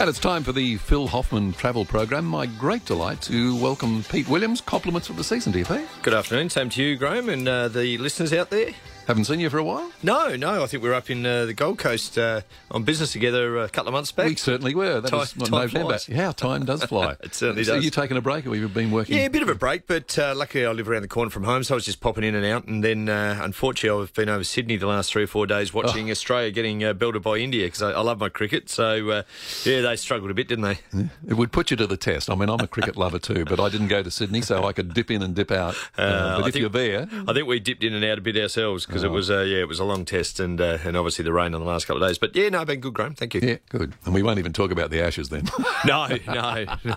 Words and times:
And 0.00 0.08
it's 0.08 0.18
time 0.18 0.44
for 0.44 0.52
the 0.52 0.78
Phil 0.78 1.06
Hoffmann 1.06 1.52
travel 1.52 1.84
program. 1.84 2.24
My 2.24 2.46
great 2.46 2.86
delight 2.86 3.20
to 3.20 3.54
welcome 3.56 4.02
Pete 4.04 4.30
Williams. 4.30 4.62
Compliments 4.62 5.10
of 5.10 5.18
the 5.18 5.22
season 5.22 5.52
to 5.52 5.58
you, 5.58 5.66
Pete. 5.66 5.86
Good 6.00 6.14
afternoon. 6.14 6.48
Same 6.48 6.70
to 6.70 6.82
you, 6.82 6.96
Graham, 6.96 7.28
and 7.28 7.46
uh, 7.46 7.68
the 7.68 7.98
listeners 7.98 8.32
out 8.32 8.48
there. 8.48 8.70
Haven't 9.10 9.24
seen 9.24 9.40
you 9.40 9.50
for 9.50 9.58
a 9.58 9.64
while? 9.64 9.90
No, 10.04 10.36
no. 10.36 10.62
I 10.62 10.68
think 10.68 10.84
we 10.84 10.88
were 10.88 10.94
up 10.94 11.10
in 11.10 11.26
uh, 11.26 11.44
the 11.44 11.52
Gold 11.52 11.78
Coast 11.78 12.16
uh, 12.16 12.42
on 12.70 12.84
business 12.84 13.10
together 13.10 13.58
a 13.58 13.68
couple 13.68 13.88
of 13.88 13.92
months 13.92 14.12
back. 14.12 14.26
We 14.28 14.36
certainly 14.36 14.72
were. 14.72 15.00
That 15.00 15.08
Time- 15.10 15.18
was 15.18 15.32
time 15.32 15.50
November. 15.50 15.88
flies. 15.88 16.08
Yeah, 16.08 16.30
time 16.30 16.64
does 16.64 16.84
fly. 16.84 17.16
It 17.20 17.34
certainly 17.34 17.64
so 17.64 17.74
does. 17.74 17.84
you 17.84 17.90
taking 17.90 18.16
a 18.16 18.20
break 18.20 18.46
or 18.46 18.54
you've 18.54 18.72
been 18.72 18.92
working? 18.92 19.16
Yeah, 19.16 19.24
a 19.24 19.30
bit 19.30 19.42
of 19.42 19.48
a 19.48 19.56
break, 19.56 19.88
but 19.88 20.16
uh, 20.16 20.32
luckily 20.36 20.64
I 20.64 20.70
live 20.70 20.88
around 20.88 21.02
the 21.02 21.08
corner 21.08 21.28
from 21.30 21.42
home, 21.42 21.64
so 21.64 21.74
I 21.74 21.76
was 21.76 21.84
just 21.84 22.00
popping 22.00 22.22
in 22.22 22.36
and 22.36 22.46
out. 22.46 22.66
And 22.68 22.84
then, 22.84 23.08
uh, 23.08 23.40
unfortunately, 23.42 24.00
I've 24.00 24.14
been 24.14 24.28
over 24.28 24.44
Sydney 24.44 24.76
the 24.76 24.86
last 24.86 25.10
three 25.10 25.24
or 25.24 25.26
four 25.26 25.44
days 25.48 25.74
watching 25.74 26.08
Oh. 26.08 26.12
Australia 26.12 26.52
getting 26.52 26.84
uh, 26.84 26.92
belted 26.92 27.22
by 27.22 27.38
India 27.38 27.66
because 27.66 27.82
I, 27.82 27.90
I 27.90 28.00
love 28.02 28.20
my 28.20 28.28
cricket. 28.28 28.70
So, 28.70 29.10
uh, 29.10 29.22
yeah, 29.64 29.80
they 29.80 29.96
struggled 29.96 30.30
a 30.30 30.34
bit, 30.34 30.46
didn't 30.46 30.62
they? 30.64 30.78
It 31.26 31.34
would 31.34 31.50
put 31.50 31.72
you 31.72 31.76
to 31.78 31.86
the 31.88 31.96
test. 31.96 32.30
I 32.30 32.36
mean, 32.36 32.48
I'm 32.48 32.60
a 32.60 32.68
cricket 32.68 32.96
lover 32.96 33.18
too, 33.18 33.44
but 33.44 33.58
I 33.58 33.68
didn't 33.70 33.88
go 33.88 34.04
to 34.04 34.10
Sydney, 34.10 34.40
so 34.40 34.64
I 34.66 34.72
could 34.72 34.94
dip 34.94 35.10
in 35.10 35.20
and 35.20 35.34
dip 35.34 35.50
out. 35.50 35.74
Uh, 35.98 36.02
Uh, 36.02 36.36
but 36.36 36.44
I 36.44 36.48
if 36.48 36.52
think- 36.54 36.60
you're 36.60 36.70
there, 36.70 37.08
I 37.26 37.32
think 37.32 37.48
we 37.48 37.58
dipped 37.58 37.82
in 37.82 37.92
and 37.92 38.04
out 38.04 38.18
a 38.18 38.20
bit 38.20 38.36
ourselves 38.36 38.86
because 38.86 38.99
Oh. 39.04 39.06
it 39.08 39.10
was, 39.10 39.30
uh, 39.30 39.40
yeah, 39.40 39.58
it 39.58 39.68
was 39.68 39.78
a 39.78 39.84
long 39.84 40.04
test, 40.04 40.40
and 40.40 40.60
uh, 40.60 40.78
and 40.84 40.96
obviously 40.96 41.24
the 41.24 41.32
rain 41.32 41.54
on 41.54 41.60
the 41.60 41.66
last 41.66 41.86
couple 41.86 42.02
of 42.02 42.08
days. 42.08 42.18
But 42.18 42.34
yeah, 42.36 42.48
no, 42.48 42.64
been 42.64 42.80
good, 42.80 42.94
Graham. 42.94 43.14
Thank 43.14 43.34
you. 43.34 43.40
yeah, 43.42 43.56
good. 43.68 43.94
And 44.04 44.14
we 44.14 44.22
won't 44.22 44.38
even 44.38 44.52
talk 44.52 44.70
about 44.70 44.90
the 44.90 45.02
Ashes 45.02 45.28
then. 45.28 45.48
No, 45.86 46.08
no, 46.26 46.64
no. 46.84 46.94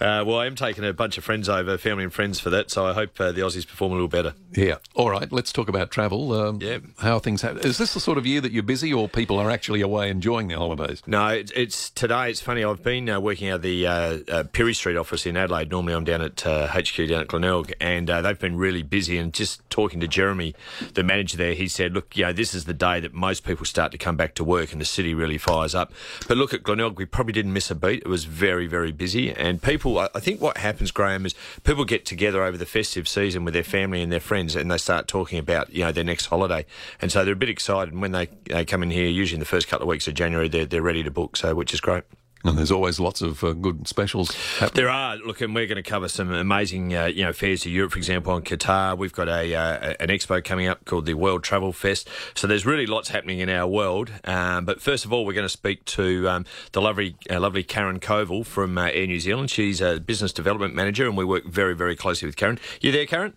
Uh, 0.00 0.24
well, 0.24 0.38
I 0.38 0.46
am 0.46 0.54
taking 0.56 0.82
a 0.82 0.94
bunch 0.94 1.18
of 1.18 1.24
friends 1.24 1.46
over, 1.46 1.76
family 1.76 2.04
and 2.04 2.12
friends 2.12 2.40
for 2.40 2.48
that, 2.50 2.70
so 2.70 2.86
I 2.86 2.94
hope 2.94 3.20
uh, 3.20 3.32
the 3.32 3.42
Aussies 3.42 3.68
perform 3.68 3.92
a 3.92 3.94
little 3.96 4.08
better. 4.08 4.32
yeah. 4.54 4.76
All 4.94 5.10
right, 5.10 5.30
let's 5.30 5.52
talk 5.52 5.68
about 5.68 5.90
travel. 5.90 6.32
Um, 6.32 6.58
Yeah. 6.62 6.78
How 6.98 7.18
things 7.18 7.42
happen. 7.42 7.58
Is 7.66 7.76
this 7.76 7.92
the 7.92 8.00
sort 8.00 8.16
of 8.16 8.24
year 8.26 8.40
that 8.40 8.50
you're 8.50 8.62
busy 8.62 8.94
or 8.94 9.08
people 9.10 9.38
are 9.38 9.50
actually 9.50 9.82
away 9.82 10.08
enjoying 10.10 10.48
their 10.48 10.56
holidays? 10.56 11.02
No, 11.06 11.26
it's, 11.28 11.52
it's 11.54 11.90
today. 11.90 12.30
It's 12.30 12.40
funny. 12.40 12.64
I've 12.64 12.82
been 12.82 13.10
uh, 13.10 13.20
working 13.20 13.50
out 13.50 13.56
of 13.56 13.62
the 13.62 13.86
uh, 13.86 13.92
uh, 13.92 14.42
Pirie 14.44 14.74
Street 14.74 14.96
office 14.96 15.26
in 15.26 15.36
Adelaide. 15.36 15.70
Normally, 15.70 15.92
I'm 15.94 16.04
down 16.04 16.22
at 16.22 16.46
uh, 16.46 16.68
HQ 16.68 16.96
down 17.08 17.20
at 17.20 17.28
Glenelg, 17.28 17.72
and 17.80 18.08
uh, 18.08 18.22
they've 18.22 18.38
been 18.38 18.56
really 18.56 18.82
busy. 18.82 19.18
And 19.18 19.34
just 19.34 19.68
talking 19.68 20.00
to 20.00 20.08
Jeremy, 20.08 20.54
the 20.94 21.02
manager 21.08 21.36
there, 21.36 21.54
he 21.54 21.66
said, 21.66 21.92
"Look, 21.92 22.16
you 22.16 22.24
know, 22.24 22.32
this 22.32 22.54
is 22.54 22.66
the 22.66 22.74
day 22.74 23.00
that 23.00 23.12
most 23.12 23.44
people 23.44 23.66
start 23.66 23.90
to 23.92 23.98
come 23.98 24.16
back 24.16 24.34
to 24.36 24.44
work, 24.44 24.70
and 24.70 24.80
the 24.80 24.84
city 24.84 25.14
really 25.14 25.38
fires 25.38 25.74
up." 25.74 25.92
But 26.28 26.36
look 26.36 26.54
at 26.54 26.62
Glenelg. 26.62 26.96
We 26.96 27.06
probably 27.06 27.32
didn't 27.32 27.52
miss 27.52 27.70
a 27.70 27.74
beat. 27.74 28.02
It 28.02 28.08
was 28.08 28.24
very, 28.24 28.68
very 28.68 28.92
busy, 28.92 29.32
and 29.32 29.60
people. 29.60 29.98
I 29.98 30.20
think 30.20 30.40
what 30.40 30.58
happens, 30.58 30.92
Graham, 30.92 31.26
is 31.26 31.34
people 31.64 31.84
get 31.84 32.06
together 32.06 32.44
over 32.44 32.56
the 32.56 32.66
festive 32.66 33.08
season 33.08 33.44
with 33.44 33.54
their 33.54 33.64
family 33.64 34.00
and 34.02 34.12
their 34.12 34.20
friends, 34.20 34.54
and 34.54 34.70
they 34.70 34.78
start 34.78 35.08
talking 35.08 35.38
about 35.40 35.74
you 35.74 35.82
know 35.84 35.90
their 35.90 36.04
next 36.04 36.26
holiday, 36.26 36.64
and 37.00 37.10
so 37.10 37.24
they're 37.24 37.34
a 37.34 37.36
bit 37.36 37.48
excited. 37.48 37.92
And 37.92 38.00
when 38.00 38.12
they, 38.12 38.28
they 38.44 38.64
come 38.64 38.84
in 38.84 38.90
here, 38.90 39.08
usually 39.08 39.36
in 39.36 39.40
the 39.40 39.46
first 39.46 39.66
couple 39.66 39.84
of 39.84 39.88
weeks 39.88 40.06
of 40.06 40.14
January, 40.14 40.48
they're 40.48 40.66
they're 40.66 40.82
ready 40.82 41.02
to 41.02 41.10
book. 41.10 41.36
So 41.36 41.54
which 41.54 41.74
is 41.74 41.80
great. 41.80 42.04
And 42.44 42.56
there's 42.56 42.70
always 42.70 43.00
lots 43.00 43.20
of 43.20 43.42
uh, 43.42 43.52
good 43.52 43.88
specials 43.88 44.32
happening. 44.58 44.84
There 44.84 44.88
are. 44.88 45.16
Look, 45.16 45.40
and 45.40 45.54
we're 45.54 45.66
going 45.66 45.82
to 45.82 45.82
cover 45.82 46.08
some 46.08 46.32
amazing, 46.32 46.94
uh, 46.94 47.06
you 47.06 47.24
know, 47.24 47.32
fares 47.32 47.62
to 47.62 47.70
Europe, 47.70 47.92
for 47.92 47.98
example, 47.98 48.32
on 48.32 48.42
Qatar. 48.42 48.96
We've 48.96 49.12
got 49.12 49.28
a 49.28 49.54
uh, 49.54 49.94
an 49.98 50.08
expo 50.08 50.42
coming 50.44 50.68
up 50.68 50.84
called 50.84 51.06
the 51.06 51.14
World 51.14 51.42
Travel 51.42 51.72
Fest. 51.72 52.08
So 52.34 52.46
there's 52.46 52.64
really 52.64 52.86
lots 52.86 53.08
happening 53.08 53.40
in 53.40 53.48
our 53.48 53.66
world. 53.66 54.12
Um, 54.24 54.64
but 54.64 54.80
first 54.80 55.04
of 55.04 55.12
all, 55.12 55.26
we're 55.26 55.32
going 55.32 55.46
to 55.46 55.48
speak 55.48 55.84
to 55.86 56.28
um, 56.28 56.44
the 56.72 56.80
lovely, 56.80 57.16
uh, 57.28 57.40
lovely 57.40 57.64
Karen 57.64 57.98
Koval 57.98 58.46
from 58.46 58.78
uh, 58.78 58.84
Air 58.84 59.08
New 59.08 59.18
Zealand. 59.18 59.50
She's 59.50 59.80
a 59.80 59.98
business 59.98 60.32
development 60.32 60.74
manager, 60.74 61.08
and 61.08 61.16
we 61.16 61.24
work 61.24 61.44
very, 61.44 61.74
very 61.74 61.96
closely 61.96 62.26
with 62.26 62.36
Karen. 62.36 62.60
You 62.80 62.92
there, 62.92 63.06
Karen? 63.06 63.34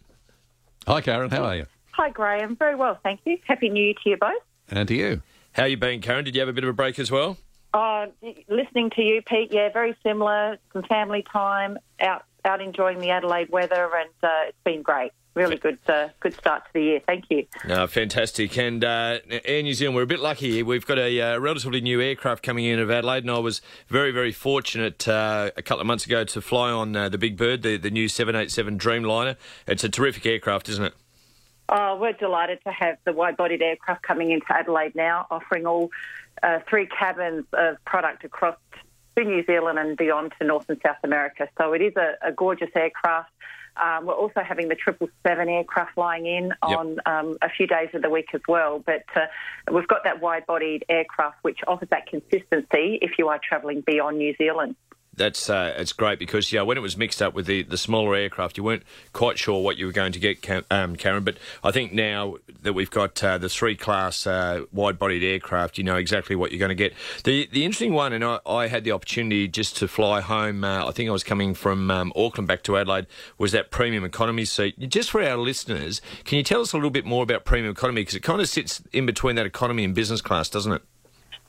Hi, 0.88 1.02
Karen. 1.02 1.32
How 1.32 1.44
are 1.44 1.56
you? 1.56 1.66
Hi, 1.92 2.10
Graham. 2.12 2.56
Very 2.56 2.76
well, 2.76 3.00
thank 3.04 3.20
you. 3.26 3.38
Happy 3.48 3.70
New 3.70 3.84
Year 3.84 3.94
to 4.04 4.10
you 4.10 4.18
both. 4.18 4.42
And 4.70 4.88
to 4.88 4.96
you. 4.96 5.22
How 5.54 5.66
you 5.66 5.76
been, 5.76 6.02
Karen? 6.02 6.24
Did 6.24 6.36
you 6.36 6.42
have 6.42 6.50
a 6.50 6.54
bit 6.54 6.64
of 6.64 6.70
a 6.70 6.74
break 6.74 7.00
as 7.00 7.12
well? 7.12 7.38
Uh, 7.74 8.08
listening 8.50 8.90
to 8.92 9.02
you, 9.02 9.22
Pete, 9.22 9.54
yeah, 9.54 9.70
very 9.72 9.96
similar. 10.04 10.58
Some 10.74 10.84
family 10.84 11.24
time, 11.32 11.78
out 12.00 12.24
out 12.44 12.62
enjoying 12.62 13.00
the 13.00 13.12
Adelaide 13.12 13.50
weather, 13.50 13.90
and 13.96 14.10
uh, 14.24 14.48
it's 14.48 14.58
been 14.64 14.82
great. 14.82 15.12
Really 15.34 15.56
good, 15.56 15.80
uh, 15.88 16.10
good 16.20 16.34
start 16.34 16.66
to 16.66 16.74
the 16.74 16.81
year. 16.81 17.02
Thank 17.06 17.26
you. 17.30 17.46
No, 17.66 17.88
fantastic. 17.88 18.58
And 18.58 18.84
uh, 18.84 19.20
Air 19.46 19.64
New 19.64 19.74
Zealand, 19.74 19.96
we're 19.96 20.02
a 20.02 20.08
bit 20.08 20.20
lucky 20.20 20.52
here. 20.52 20.66
We've 20.66 20.86
got 20.86 20.98
a 20.98 21.22
uh, 21.22 21.38
relatively 21.38 21.80
new 21.80 22.02
aircraft 22.02 22.44
coming 22.44 22.66
in 22.66 22.80
of 22.80 22.92
Adelaide, 22.92 23.24
and 23.24 23.31
I 23.31 23.38
was 23.38 23.62
very, 23.88 24.12
very 24.12 24.34
fortunate 24.34 25.08
uh, 25.08 25.52
a 25.56 25.62
couple 25.62 25.80
of 25.80 25.88
months 25.88 26.06
ago 26.06 26.26
to 26.26 26.42
fly 26.42 26.70
on 26.70 26.94
uh, 26.98 27.08
the 27.08 27.18
Big 27.18 27.38
Bird, 27.38 27.62
the, 27.62 27.78
the 27.78 27.90
new 27.90 28.10
787 28.10 28.78
Dreamliner. 28.78 29.38
It's 29.68 29.86
a 29.86 29.90
terrific 29.90 30.26
aircraft, 30.26 30.68
isn't 30.68 30.84
it? 30.84 30.94
Oh, 31.70 31.96
we're 31.96 32.12
delighted 32.12 32.60
to 32.66 32.72
have 32.72 32.98
the 33.06 33.14
wide-bodied 33.14 33.62
aircraft 33.62 34.04
coming 34.04 34.31
into 34.31 34.46
Adelaide 34.50 34.96
now, 34.96 35.28
offering 35.31 35.66
all 35.66 35.92
uh, 36.44 36.59
three 36.69 36.88
cabins 36.88 37.46
of 37.53 37.84
product 37.85 38.24
across 38.24 38.57
to 39.18 39.24
New 39.24 39.46
Zealand 39.46 39.78
and 39.79 39.97
beyond 39.97 40.34
to 40.40 40.47
North 40.47 40.69
and 40.69 40.79
South 40.85 40.97
America. 41.03 41.47
So 41.57 41.74
it 41.74 41.81
is 41.81 41.94
a, 41.96 42.16
a 42.22 42.31
gorgeous 42.31 42.69
aircraft. 42.75 43.31
Um, 43.78 44.06
we're 44.06 44.13
also 44.13 44.41
having 44.41 44.68
the 44.68 44.75
777 44.84 45.50
aircraft 45.50 45.94
flying 45.96 46.25
in 46.25 46.53
on 46.62 46.97
um, 47.06 47.38
a 47.41 47.50
few 47.50 47.68
days 47.68 47.90
of 47.94 48.01
the 48.01 48.09
week 48.09 48.28
as 48.34 48.41
well. 48.47 48.80
But 48.80 49.06
uh, 49.16 49.28
we've 49.72 49.88
got 49.88 50.03
that 50.03 50.22
wide-bodied 50.22 50.85
aircraft 50.90 51.38
which 51.41 51.59
offers 51.68 51.88
that 51.90 52.07
consistency 52.07 53.00
if 53.01 53.12
you 53.18 53.30
are 53.30 53.40
travelling 53.41 53.81
beyond 53.81 54.18
New 54.18 54.35
Zealand. 54.38 54.75
That's 55.14 55.50
uh, 55.50 55.74
it's 55.78 55.92
great 55.92 56.20
because 56.20 56.54
yeah, 56.54 56.62
when 56.62 56.78
it 56.78 56.82
was 56.82 56.96
mixed 56.96 57.22
up 57.22 57.34
with 57.34 57.46
the, 57.46 57.64
the 57.64 57.78
smaller 57.78 58.16
aircraft, 58.16 58.58
you 58.58 58.64
weren't 58.64 58.84
quite 59.12 59.38
sure 59.38 59.62
what 59.62 59.76
you 59.76 59.86
were 59.86 59.92
going 59.92 60.14
to 60.14 60.20
get, 60.20 60.66
um, 60.72 60.96
Karen. 60.96 61.26
But 61.26 61.38
I 61.66 61.72
think 61.72 61.92
now 61.92 62.38
that 62.62 62.72
we've 62.74 62.90
got 62.90 63.22
uh, 63.22 63.38
the 63.38 63.50
three 63.50 63.76
class 63.76 64.26
uh, 64.26 64.64
wide 64.72 64.98
bodied 64.98 65.22
aircraft, 65.22 65.78
you 65.78 65.84
know 65.84 65.98
exactly 65.98 66.36
what 66.38 66.52
you're 66.52 66.60
going 66.60 66.70
to 66.70 66.76
get. 66.76 66.94
The 67.26 67.50
the 67.52 67.66
interesting 67.66 67.92
one, 67.94 68.14
and 68.14 68.24
I, 68.24 68.40
I 68.46 68.68
had 68.68 68.86
the 68.86 68.94
opportunity 68.94 69.50
just 69.50 69.76
to 69.78 69.88
fly 69.90 70.22
home. 70.22 70.64
Uh, 70.64 70.88
I 70.88 70.92
think 70.92 71.10
I 71.10 71.12
was 71.12 71.26
coming 71.26 71.56
from 71.56 71.92
um, 71.92 72.14
Auckland 72.16 72.48
back 72.48 72.64
to 72.64 72.78
Adelaide. 72.78 73.08
Was 73.38 73.52
that 73.52 73.70
premium 73.70 74.06
economy 74.06 74.46
seat? 74.46 74.80
Just 74.80 75.12
for 75.12 75.22
our 75.22 75.36
listeners, 75.36 76.02
can 76.24 76.38
you 76.38 76.44
tell 76.44 76.62
us 76.62 76.72
a 76.72 76.78
little 76.78 76.90
bit 76.90 77.06
more 77.06 77.24
about 77.24 77.44
premium 77.44 77.74
economy 77.74 78.02
because 78.02 78.16
it 78.16 78.24
kind 78.24 78.40
of 78.40 78.48
sits 78.48 78.82
in 78.94 79.06
between 79.06 79.36
that 79.36 79.46
economy 79.46 79.84
and 79.84 79.94
business 79.94 80.22
class, 80.22 80.48
doesn't 80.48 80.72
it? 80.72 80.82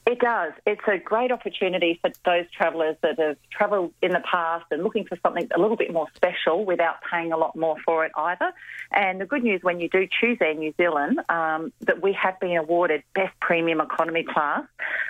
It 0.04 0.18
does. 0.18 0.52
It's 0.66 0.80
a 0.88 0.98
great 0.98 1.30
opportunity 1.30 2.00
for 2.02 2.10
those 2.24 2.50
travellers 2.50 2.96
that 3.02 3.20
have 3.20 3.36
travelled 3.52 3.92
in 4.02 4.10
the 4.10 4.22
past 4.28 4.66
and 4.72 4.82
looking 4.82 5.04
for 5.04 5.16
something 5.22 5.48
a 5.54 5.60
little 5.60 5.76
bit 5.76 5.92
more 5.92 6.08
special 6.16 6.64
without 6.64 6.96
paying 7.08 7.32
a 7.32 7.36
lot 7.36 7.54
more 7.54 7.76
for 7.84 8.04
it 8.04 8.10
either. 8.16 8.52
And 8.90 9.20
the 9.20 9.26
good 9.26 9.44
news 9.44 9.62
when 9.62 9.78
you 9.78 9.88
do 9.88 10.08
choose 10.20 10.38
Air 10.40 10.54
New 10.54 10.74
Zealand, 10.76 11.20
um, 11.28 11.72
that 11.82 12.02
we 12.02 12.12
have 12.14 12.40
been 12.40 12.56
awarded 12.56 13.04
Best 13.14 13.38
Premium 13.40 13.80
Economy 13.80 14.24
Class 14.24 14.64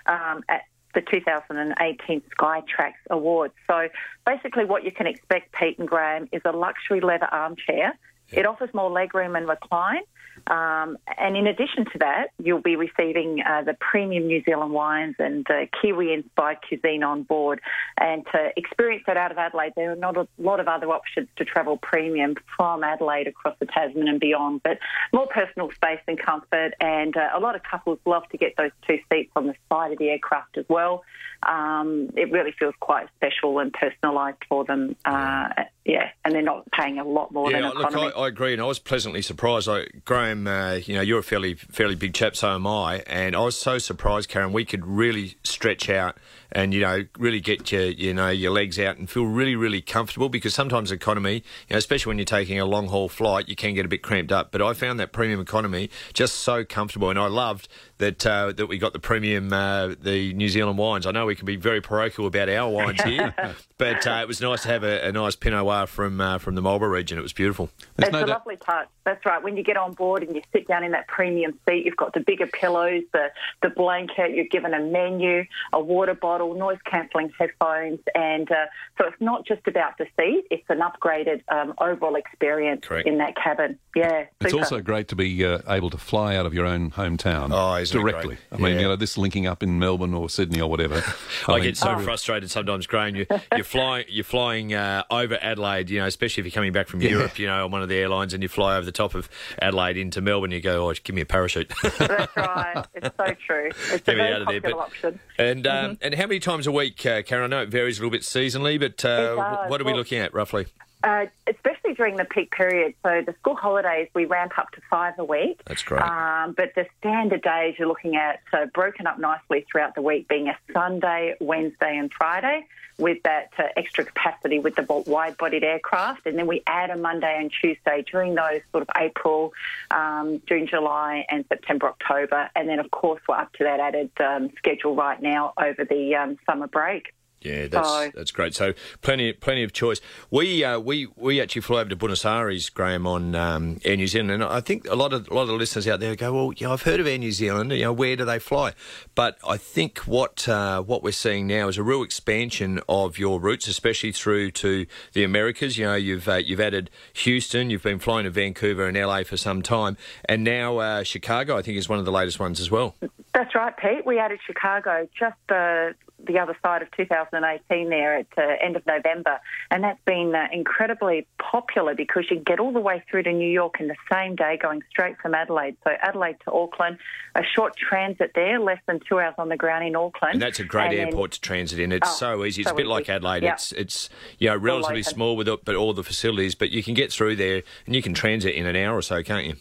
um, 0.04 0.44
at 0.50 0.64
the 0.94 1.00
2018 1.00 2.22
Skytrax 2.38 2.92
Awards. 3.08 3.54
So 3.66 3.88
basically, 4.26 4.66
what 4.66 4.84
you 4.84 4.92
can 4.92 5.06
expect, 5.06 5.52
Pete 5.52 5.78
and 5.78 5.88
Graham, 5.88 6.28
is 6.32 6.42
a 6.44 6.52
luxury 6.52 7.00
leather 7.00 7.28
armchair. 7.32 7.98
It 8.30 8.46
offers 8.46 8.70
more 8.74 8.90
legroom 8.90 9.36
and 9.36 9.48
recline. 9.48 10.02
Um, 10.46 10.98
and 11.18 11.36
in 11.36 11.46
addition 11.46 11.84
to 11.86 11.98
that, 12.00 12.28
you'll 12.42 12.60
be 12.60 12.76
receiving 12.76 13.42
uh, 13.42 13.62
the 13.62 13.74
premium 13.74 14.26
New 14.26 14.42
Zealand 14.44 14.72
wines 14.72 15.16
and 15.18 15.48
uh, 15.50 15.66
Kiwi-inspired 15.80 16.58
cuisine 16.68 17.02
on 17.02 17.22
board. 17.22 17.60
And 17.98 18.26
to 18.32 18.50
experience 18.56 19.04
that 19.06 19.16
out 19.16 19.30
of 19.30 19.38
Adelaide, 19.38 19.72
there 19.76 19.92
are 19.92 19.96
not 19.96 20.16
a 20.16 20.26
lot 20.38 20.60
of 20.60 20.68
other 20.68 20.88
options 20.90 21.28
to 21.36 21.44
travel 21.44 21.76
premium 21.76 22.34
from 22.56 22.84
Adelaide 22.84 23.28
across 23.28 23.56
the 23.58 23.66
Tasman 23.66 24.08
and 24.08 24.20
beyond, 24.20 24.62
but 24.62 24.78
more 25.12 25.26
personal 25.26 25.70
space 25.70 26.00
and 26.08 26.18
comfort. 26.18 26.74
And 26.80 27.16
uh, 27.16 27.30
a 27.34 27.40
lot 27.40 27.54
of 27.54 27.62
couples 27.62 27.98
love 28.04 28.28
to 28.30 28.38
get 28.38 28.54
those 28.56 28.72
two 28.86 28.98
seats 29.10 29.30
on 29.36 29.46
the 29.46 29.54
side 29.70 29.92
of 29.92 29.98
the 29.98 30.08
aircraft 30.08 30.58
as 30.58 30.64
well. 30.68 31.04
Um, 31.44 32.10
it 32.16 32.30
really 32.30 32.52
feels 32.52 32.74
quite 32.78 33.08
special 33.16 33.58
and 33.58 33.72
personalised 33.72 34.44
for 34.48 34.64
them. 34.64 34.94
Uh, 35.04 35.48
yeah, 35.84 36.10
and 36.24 36.32
they're 36.32 36.42
not 36.42 36.70
paying 36.70 37.00
a 37.00 37.04
lot 37.04 37.32
more 37.32 37.50
Yeah, 37.50 37.62
than 37.62 37.70
look, 37.70 37.88
economy. 37.88 38.12
I, 38.14 38.20
I 38.20 38.28
agree, 38.28 38.52
and 38.52 38.62
I 38.62 38.66
was 38.66 38.78
pleasantly 38.78 39.22
surprised. 39.22 39.68
I, 39.68 39.86
Graham, 40.04 40.31
uh, 40.46 40.80
you 40.84 40.94
know, 40.94 41.00
you're 41.00 41.20
a 41.20 41.22
fairly 41.22 41.54
fairly 41.54 41.94
big 41.94 42.14
chap, 42.14 42.36
so 42.36 42.54
am 42.54 42.66
I, 42.66 43.02
and 43.06 43.36
I 43.36 43.40
was 43.40 43.56
so 43.56 43.78
surprised, 43.78 44.28
Karen. 44.28 44.52
We 44.52 44.64
could 44.64 44.86
really 44.86 45.36
stretch 45.44 45.88
out 45.88 46.16
and 46.50 46.74
you 46.74 46.80
know 46.80 47.04
really 47.18 47.40
get 47.40 47.72
your 47.72 47.84
you 47.84 48.12
know 48.12 48.28
your 48.28 48.52
legs 48.52 48.78
out 48.78 48.98
and 48.98 49.08
feel 49.08 49.24
really 49.24 49.56
really 49.56 49.80
comfortable 49.80 50.28
because 50.28 50.54
sometimes 50.54 50.92
economy, 50.92 51.36
you 51.36 51.42
know, 51.70 51.78
especially 51.78 52.10
when 52.10 52.18
you're 52.18 52.24
taking 52.24 52.60
a 52.60 52.64
long 52.64 52.88
haul 52.88 53.08
flight, 53.08 53.48
you 53.48 53.56
can 53.56 53.74
get 53.74 53.84
a 53.84 53.88
bit 53.88 54.02
cramped 54.02 54.32
up. 54.32 54.52
But 54.52 54.62
I 54.62 54.74
found 54.74 55.00
that 55.00 55.12
premium 55.12 55.40
economy 55.40 55.90
just 56.12 56.36
so 56.36 56.64
comfortable, 56.64 57.10
and 57.10 57.18
I 57.18 57.26
loved 57.26 57.68
that 58.02 58.26
uh, 58.26 58.52
that 58.52 58.66
we 58.66 58.78
got 58.78 58.92
the 58.92 58.98
premium 58.98 59.52
uh, 59.52 59.94
the 60.00 60.32
New 60.34 60.48
Zealand 60.48 60.76
wines. 60.76 61.06
I 61.06 61.12
know 61.12 61.26
we 61.26 61.34
can 61.36 61.46
be 61.46 61.56
very 61.56 61.80
parochial 61.80 62.26
about 62.26 62.48
our 62.48 62.68
wines 62.68 63.00
here, 63.04 63.34
but 63.78 64.06
uh, 64.06 64.18
it 64.22 64.28
was 64.28 64.40
nice 64.40 64.62
to 64.62 64.68
have 64.68 64.82
a, 64.84 65.06
a 65.08 65.12
nice 65.12 65.36
Pinot 65.36 65.64
Noir 65.64 65.86
from 65.86 66.20
uh, 66.20 66.38
from 66.38 66.54
the 66.56 66.62
Marlborough 66.62 66.88
region. 66.90 67.18
It 67.18 67.22
was 67.22 67.32
beautiful. 67.32 67.70
There's 67.96 68.08
it's 68.08 68.12
no 68.12 68.24
a 68.24 68.26
doubt- 68.26 68.38
lovely 68.40 68.56
touch. 68.56 68.88
That's 69.04 69.24
right. 69.26 69.42
When 69.42 69.56
you 69.56 69.64
get 69.64 69.76
on 69.76 69.94
board 69.94 70.22
and 70.22 70.34
you 70.36 70.42
sit 70.52 70.68
down 70.68 70.84
in 70.84 70.92
that 70.92 71.08
premium 71.08 71.58
seat, 71.68 71.84
you've 71.84 71.96
got 71.96 72.12
the 72.14 72.20
bigger 72.20 72.46
pillows, 72.46 73.02
the, 73.12 73.30
the 73.60 73.68
blanket, 73.68 74.30
you're 74.30 74.44
given 74.44 74.74
a 74.74 74.78
menu, 74.80 75.44
a 75.72 75.80
water 75.80 76.14
bottle. 76.14 76.32
bottle, 76.50 76.54
noise 76.54 76.78
cancelling 76.88 77.32
headphones, 77.38 77.98
and 78.14 78.50
uh, 78.50 78.66
so 78.96 79.06
it's 79.08 79.20
not 79.20 79.44
just 79.44 79.66
about 79.66 79.98
the 79.98 80.06
seat; 80.16 80.44
it's 80.50 80.64
an 80.68 80.80
upgraded 80.80 81.42
um, 81.48 81.74
overall 81.78 82.14
experience 82.14 82.86
Correct. 82.86 83.06
in 83.08 83.18
that 83.18 83.34
cabin. 83.36 83.78
Yeah, 83.94 84.26
It's 84.40 84.54
also 84.54 84.80
great 84.80 85.08
to 85.08 85.16
be 85.16 85.44
uh, 85.44 85.58
able 85.68 85.90
to 85.90 85.98
fly 85.98 86.36
out 86.36 86.46
of 86.46 86.54
your 86.54 86.64
own 86.64 86.90
hometown 86.92 87.50
Oh, 87.52 87.74
isn't 87.74 87.91
it 87.91 87.91
directly. 87.92 88.36
I 88.50 88.56
mean, 88.56 88.74
Yeah. 88.74 88.80
you 88.80 88.88
know, 88.88 88.96
this 88.96 89.16
linking 89.18 89.46
up 89.46 89.62
in 89.62 89.78
Melbourne 89.78 90.14
or 90.14 90.28
Sydney 90.30 90.60
or 90.60 90.68
whatever. 90.70 91.02
I, 91.48 91.54
mean, 91.54 91.62
get 91.62 91.76
so 91.76 91.90
Oh. 91.92 91.98
frustrated 92.04 92.50
sometimes, 92.50 92.86
Graham. 92.86 93.14
You, 93.16 93.26
you're 93.54 93.64
flying, 93.64 94.06
you're 94.08 94.24
flying 94.24 94.74
uh, 94.74 95.04
over 95.10 95.38
Adelaide. 95.40 95.90
You 95.90 96.00
know, 96.00 96.06
especially 96.06 96.40
if 96.42 96.46
you're 96.46 96.52
coming 96.52 96.72
back 96.72 96.88
from 96.88 97.00
Europe. 97.02 97.38
You 97.38 97.46
know, 97.46 97.64
on 97.64 97.70
one 97.70 97.82
of 97.82 97.88
the 97.88 97.96
airlines, 97.96 98.34
and 98.34 98.42
you 98.42 98.48
fly 98.48 98.76
over 98.76 98.84
the 98.86 98.92
top 98.92 99.14
of 99.14 99.28
Adelaide 99.60 99.96
into 99.96 100.20
Melbourne. 100.20 100.50
You 100.50 100.60
go, 100.60 100.88
oh, 100.90 100.94
give 101.04 101.14
me 101.14 101.22
a 101.22 101.26
parachute. 101.26 101.72
That's 101.98 102.36
right. 102.36 102.84
It's 102.94 103.16
so 103.16 103.34
true. 103.46 103.68
It's 103.68 104.02
Get 104.02 104.08
a 104.14 104.16
very 104.16 104.32
out 104.32 104.42
of 104.42 104.48
there, 104.48 104.60
popular 104.60 104.76
but- 104.76 104.78
option. 104.86 105.20
and 105.38 105.66
um, 105.66 105.98
and 106.00 106.14
how 106.14 106.26
many 106.26 106.40
times 106.40 106.66
a 106.66 106.72
week, 106.72 107.04
uh, 107.06 107.22
Karen? 107.22 107.44
I 107.44 107.46
know 107.56 107.62
it 107.62 107.68
varies 107.68 107.98
a 107.98 108.02
little 108.02 108.10
bit 108.10 108.22
seasonally, 108.22 108.78
but 108.80 109.04
uh, 109.04 109.66
what 109.68 109.80
are 109.80 109.84
we 109.84 109.92
Well- 109.92 109.98
looking 109.98 110.18
at 110.18 110.32
roughly? 110.34 110.66
Uh, 111.02 111.26
especially 111.48 111.94
during 111.94 112.16
the 112.16 112.24
peak 112.24 112.52
period. 112.52 112.94
So 113.02 113.22
the 113.26 113.34
school 113.40 113.56
holidays, 113.56 114.08
we 114.14 114.24
ramp 114.24 114.56
up 114.56 114.70
to 114.72 114.80
five 114.88 115.14
a 115.18 115.24
week. 115.24 115.60
That's 115.64 115.82
great. 115.82 116.00
Um, 116.02 116.52
but 116.52 116.74
the 116.76 116.86
standard 117.00 117.42
days 117.42 117.74
you're 117.76 117.88
looking 117.88 118.14
at, 118.16 118.40
so 118.52 118.66
broken 118.72 119.06
up 119.08 119.18
nicely 119.18 119.66
throughout 119.70 119.96
the 119.96 120.02
week, 120.02 120.28
being 120.28 120.48
a 120.48 120.56
Sunday, 120.72 121.34
Wednesday, 121.40 121.96
and 121.96 122.12
Friday, 122.12 122.66
with 122.98 123.22
that 123.24 123.50
uh, 123.58 123.64
extra 123.76 124.04
capacity 124.04 124.58
with 124.58 124.76
the 124.76 124.84
wide-bodied 125.06 125.64
aircraft, 125.64 126.26
and 126.26 126.38
then 126.38 126.46
we 126.46 126.62
add 126.66 126.90
a 126.90 126.96
Monday 126.96 127.36
and 127.38 127.50
Tuesday 127.50 128.04
during 128.10 128.34
those 128.34 128.60
sort 128.70 128.82
of 128.82 128.88
April, 128.96 129.52
um, 129.90 130.40
June, 130.46 130.66
July, 130.66 131.24
and 131.28 131.44
September, 131.48 131.88
October, 131.88 132.48
and 132.54 132.68
then 132.68 132.78
of 132.78 132.90
course 132.90 133.20
we're 133.28 133.36
up 133.36 133.52
to 133.54 133.64
that 133.64 133.80
added 133.80 134.10
um, 134.20 134.50
schedule 134.56 134.94
right 134.94 135.20
now 135.20 135.52
over 135.58 135.84
the 135.84 136.14
um, 136.14 136.38
summer 136.46 136.66
break. 136.68 137.12
Yeah, 137.42 137.66
that's 137.68 137.88
So- 137.88 138.10
that's 138.14 138.30
great. 138.30 138.54
So 138.54 138.72
plenty 139.02 139.32
plenty 139.32 139.62
of 139.62 139.72
choice. 139.72 140.00
We 140.30 140.64
uh, 140.64 140.78
we 140.78 141.08
we 141.16 141.40
actually 141.40 141.62
flew 141.62 141.78
over 141.78 141.90
to 141.90 141.96
Buenos 141.96 142.24
Aires, 142.24 142.70
Graham, 142.70 143.06
on 143.06 143.34
um, 143.34 143.80
Air 143.84 143.96
New 143.96 144.06
Zealand, 144.06 144.30
and 144.30 144.44
I 144.44 144.60
think 144.60 144.86
a 144.88 144.94
lot 144.94 145.12
of 145.12 145.28
a 145.30 145.34
lot 145.34 145.42
of 145.42 145.48
the 145.48 145.54
listeners 145.54 145.86
out 145.88 146.00
there 146.00 146.14
go, 146.16 146.32
well, 146.32 146.52
yeah, 146.56 146.70
I've 146.72 146.82
heard 146.82 147.00
of 147.00 147.06
Air 147.06 147.18
New 147.18 147.32
Zealand. 147.32 147.72
You 147.72 147.82
know, 147.84 147.92
where 147.92 148.16
do 148.16 148.24
they 148.24 148.38
fly? 148.38 148.72
But 149.14 149.38
I 149.46 149.56
think 149.56 149.98
what 150.00 150.48
uh, 150.48 150.82
what 150.82 151.02
we're 151.02 151.12
seeing 151.12 151.46
now 151.46 151.68
is 151.68 151.78
a 151.78 151.82
real 151.82 152.02
expansion 152.02 152.80
of 152.88 153.18
your 153.18 153.40
routes, 153.40 153.66
especially 153.68 154.12
through 154.12 154.52
to 154.52 154.86
the 155.12 155.24
Americas. 155.24 155.78
You 155.78 155.86
know, 155.86 155.94
you've 155.94 156.28
uh, 156.28 156.34
you've 156.36 156.60
added 156.60 156.90
Houston, 157.14 157.70
you've 157.70 157.82
been 157.82 157.98
flying 157.98 158.24
to 158.24 158.30
Vancouver 158.30 158.86
and 158.86 158.96
LA 158.96 159.22
for 159.24 159.36
some 159.36 159.62
time, 159.62 159.96
and 160.26 160.44
now 160.44 160.78
uh, 160.78 161.02
Chicago, 161.02 161.56
I 161.56 161.62
think, 161.62 161.76
is 161.78 161.88
one 161.88 161.98
of 161.98 162.04
the 162.04 162.12
latest 162.12 162.38
ones 162.40 162.60
as 162.60 162.70
well. 162.70 162.94
That's 163.34 163.54
right, 163.54 163.74
Pete. 163.76 164.04
We 164.04 164.18
added 164.18 164.40
Chicago 164.46 165.08
just 165.18 165.34
uh, 165.48 165.92
the 166.26 166.38
other 166.38 166.56
side 166.62 166.82
of 166.82 166.88
2018 166.96 167.88
there 167.90 168.16
at 168.18 168.26
uh, 168.38 168.42
end 168.62 168.76
of 168.76 168.86
November, 168.86 169.38
and 169.70 169.82
that's 169.84 170.00
been 170.04 170.32
uh, 170.34 170.46
incredibly 170.52 171.26
popular 171.38 171.94
because 171.94 172.24
you 172.30 172.38
get 172.38 172.60
all 172.60 172.72
the 172.72 172.80
way 172.80 173.02
through 173.10 173.24
to 173.24 173.32
New 173.32 173.48
York 173.50 173.80
in 173.80 173.88
the 173.88 173.96
same 174.10 174.36
day, 174.36 174.58
going 174.60 174.82
straight 174.90 175.16
from 175.18 175.34
Adelaide. 175.34 175.76
So 175.84 175.90
Adelaide 176.02 176.36
to 176.44 176.52
Auckland, 176.52 176.98
a 177.34 177.42
short 177.54 177.74
transit 177.76 178.32
there, 178.34 178.58
less 178.60 178.80
than 178.86 179.00
two 179.08 179.18
hours 179.20 179.34
on 179.38 179.48
the 179.48 179.56
ground 179.56 179.84
in 179.86 179.96
Auckland. 179.96 180.34
And 180.34 180.42
that's 180.42 180.60
a 180.60 180.64
great 180.64 180.90
And 180.90 180.98
then- 180.98 181.06
airport 181.08 181.32
to 181.32 181.40
transit 181.40 181.78
in. 181.78 181.92
It's 181.92 182.08
Oh, 182.08 182.12
so 182.14 182.44
easy. 182.44 182.62
It's 182.62 182.68
so 182.70 182.74
a 182.74 182.76
bit 182.76 182.86
easy. 182.86 182.90
like 182.92 183.08
Adelaide. 183.08 183.42
Yeah. 183.42 183.54
It's 183.54 183.72
it's 183.72 184.10
you 184.38 184.48
know 184.48 184.56
relatively 184.56 185.02
small 185.02 185.36
with 185.36 185.48
it, 185.48 185.64
but 185.64 185.74
all 185.74 185.92
the 185.92 186.04
facilities. 186.04 186.54
But 186.54 186.70
you 186.70 186.82
can 186.82 186.94
get 186.94 187.12
through 187.12 187.36
there 187.36 187.62
and 187.86 187.94
you 187.94 188.02
can 188.02 188.14
transit 188.14 188.54
in 188.54 188.66
an 188.66 188.76
hour 188.76 188.96
or 188.96 189.02
so, 189.02 189.22
can't 189.22 189.46
you? 189.46 189.54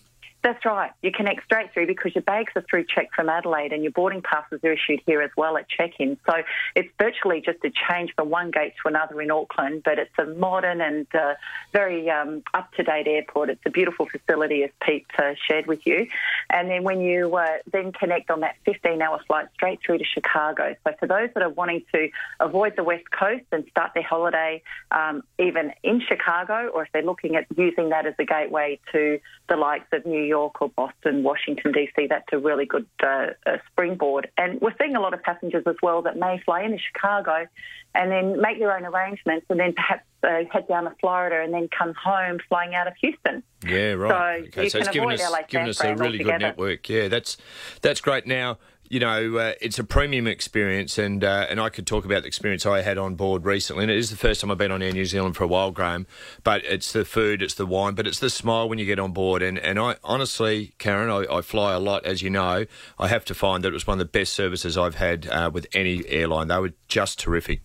That's 0.43 0.65
right. 0.65 0.91
You 1.03 1.11
connect 1.11 1.43
straight 1.43 1.71
through 1.71 1.85
because 1.85 2.15
your 2.15 2.23
bags 2.23 2.51
are 2.55 2.63
through 2.67 2.85
check 2.85 3.09
from 3.15 3.29
Adelaide 3.29 3.73
and 3.73 3.83
your 3.83 3.91
boarding 3.91 4.23
passes 4.23 4.59
are 4.63 4.71
issued 4.71 5.01
here 5.05 5.21
as 5.21 5.29
well 5.37 5.55
at 5.55 5.69
check-in. 5.69 6.17
So 6.27 6.41
it's 6.75 6.89
virtually 6.97 7.41
just 7.41 7.59
a 7.63 7.69
change 7.69 8.11
from 8.15 8.31
one 8.31 8.49
gate 8.49 8.73
to 8.81 8.87
another 8.87 9.21
in 9.21 9.29
Auckland, 9.29 9.83
but 9.85 9.99
it's 9.99 10.17
a 10.17 10.25
modern 10.25 10.81
and 10.81 11.05
uh, 11.13 11.35
very 11.73 12.09
um, 12.09 12.41
up-to-date 12.55 13.07
airport. 13.07 13.51
It's 13.51 13.61
a 13.67 13.69
beautiful 13.69 14.07
facility, 14.07 14.63
as 14.63 14.71
Pete 14.81 15.05
uh, 15.19 15.33
shared 15.47 15.67
with 15.67 15.85
you. 15.85 16.07
And 16.49 16.71
then 16.71 16.83
when 16.83 17.01
you 17.01 17.35
uh, 17.35 17.57
then 17.71 17.91
connect 17.91 18.31
on 18.31 18.39
that 18.39 18.55
15-hour 18.65 19.21
flight 19.27 19.45
straight 19.53 19.79
through 19.85 19.99
to 19.99 20.05
Chicago. 20.05 20.75
So 20.87 20.93
for 20.99 21.07
those 21.07 21.29
that 21.35 21.43
are 21.43 21.49
wanting 21.49 21.83
to 21.93 22.09
avoid 22.39 22.75
the 22.75 22.83
West 22.83 23.11
Coast 23.11 23.45
and 23.51 23.63
start 23.69 23.91
their 23.93 24.03
holiday 24.03 24.63
um, 24.89 25.21
even 25.37 25.71
in 25.83 26.01
Chicago, 26.01 26.71
or 26.73 26.81
if 26.83 26.91
they're 26.93 27.03
looking 27.03 27.35
at 27.35 27.45
using 27.55 27.89
that 27.89 28.07
as 28.07 28.15
a 28.17 28.25
gateway 28.25 28.79
to 28.91 29.19
the 29.47 29.55
likes 29.55 29.85
of 29.91 30.03
New 30.07 30.23
York 30.23 30.30
or 30.33 30.51
Boston, 30.75 31.23
Washington, 31.23 31.71
D.C., 31.71 32.07
that's 32.07 32.27
a 32.31 32.37
really 32.37 32.65
good 32.65 32.85
uh, 33.03 33.27
uh, 33.45 33.57
springboard. 33.71 34.29
And 34.37 34.59
we're 34.61 34.75
seeing 34.79 34.95
a 34.95 35.01
lot 35.01 35.13
of 35.13 35.21
passengers 35.23 35.63
as 35.67 35.75
well 35.81 36.01
that 36.03 36.17
may 36.17 36.41
fly 36.45 36.63
into 36.63 36.77
Chicago 36.79 37.47
and 37.93 38.11
then 38.11 38.41
make 38.41 38.59
their 38.59 38.75
own 38.75 38.85
arrangements 38.85 39.45
and 39.49 39.59
then 39.59 39.73
perhaps 39.73 40.03
uh, 40.23 40.43
head 40.51 40.67
down 40.67 40.85
to 40.85 40.95
Florida 40.99 41.41
and 41.43 41.53
then 41.53 41.67
come 41.77 41.93
home 41.93 42.39
flying 42.47 42.75
out 42.75 42.87
of 42.87 42.93
Houston. 43.01 43.43
Yeah, 43.65 43.93
right. 43.93 44.53
So 44.53 44.61
you 44.61 44.69
so 44.69 44.79
can 44.79 44.87
it's 44.87 44.93
given 44.93 45.11
us 45.11 45.31
LA 45.31 45.41
given 45.47 45.69
us 45.69 45.83
a 45.83 45.95
really 45.95 46.19
good 46.19 46.39
network. 46.39 46.87
Yeah, 46.89 47.07
that's 47.07 47.37
that's 47.81 48.01
great. 48.01 48.27
Now 48.27 48.57
you 48.91 48.99
know 48.99 49.37
uh, 49.37 49.53
it's 49.61 49.79
a 49.79 49.83
premium 49.85 50.27
experience, 50.27 50.97
and 50.97 51.23
uh, 51.23 51.47
and 51.49 51.59
I 51.61 51.69
could 51.69 51.87
talk 51.87 52.03
about 52.03 52.23
the 52.23 52.27
experience 52.27 52.65
I 52.65 52.81
had 52.81 52.97
on 52.97 53.15
board 53.15 53.45
recently. 53.45 53.83
And 53.85 53.91
it 53.91 53.97
is 53.97 54.09
the 54.09 54.17
first 54.17 54.41
time 54.41 54.51
I've 54.51 54.57
been 54.57 54.71
on 54.71 54.81
Air 54.81 54.91
New 54.91 55.05
Zealand 55.05 55.37
for 55.37 55.45
a 55.45 55.47
while, 55.47 55.71
Graham. 55.71 56.05
But 56.43 56.65
it's 56.65 56.91
the 56.91 57.05
food, 57.05 57.41
it's 57.41 57.53
the 57.53 57.65
wine, 57.65 57.93
but 57.95 58.05
it's 58.05 58.19
the 58.19 58.29
smile 58.29 58.67
when 58.67 58.79
you 58.79 58.85
get 58.85 58.99
on 58.99 59.13
board. 59.13 59.41
And 59.41 59.57
and 59.57 59.79
I 59.79 59.95
honestly, 60.03 60.73
Karen, 60.77 61.09
I, 61.09 61.37
I 61.37 61.41
fly 61.41 61.73
a 61.73 61.79
lot, 61.79 62.05
as 62.05 62.21
you 62.21 62.29
know. 62.29 62.65
I 62.99 63.07
have 63.07 63.23
to 63.25 63.33
find 63.33 63.63
that 63.63 63.69
it 63.69 63.73
was 63.73 63.87
one 63.87 63.95
of 63.95 63.99
the 63.99 64.11
best 64.19 64.33
services 64.33 64.77
I've 64.77 64.95
had 64.95 65.27
uh, 65.27 65.49
with 65.53 65.67
any 65.73 66.05
airline. 66.07 66.49
They 66.49 66.59
were 66.59 66.73
just 66.89 67.17
terrific. 67.17 67.61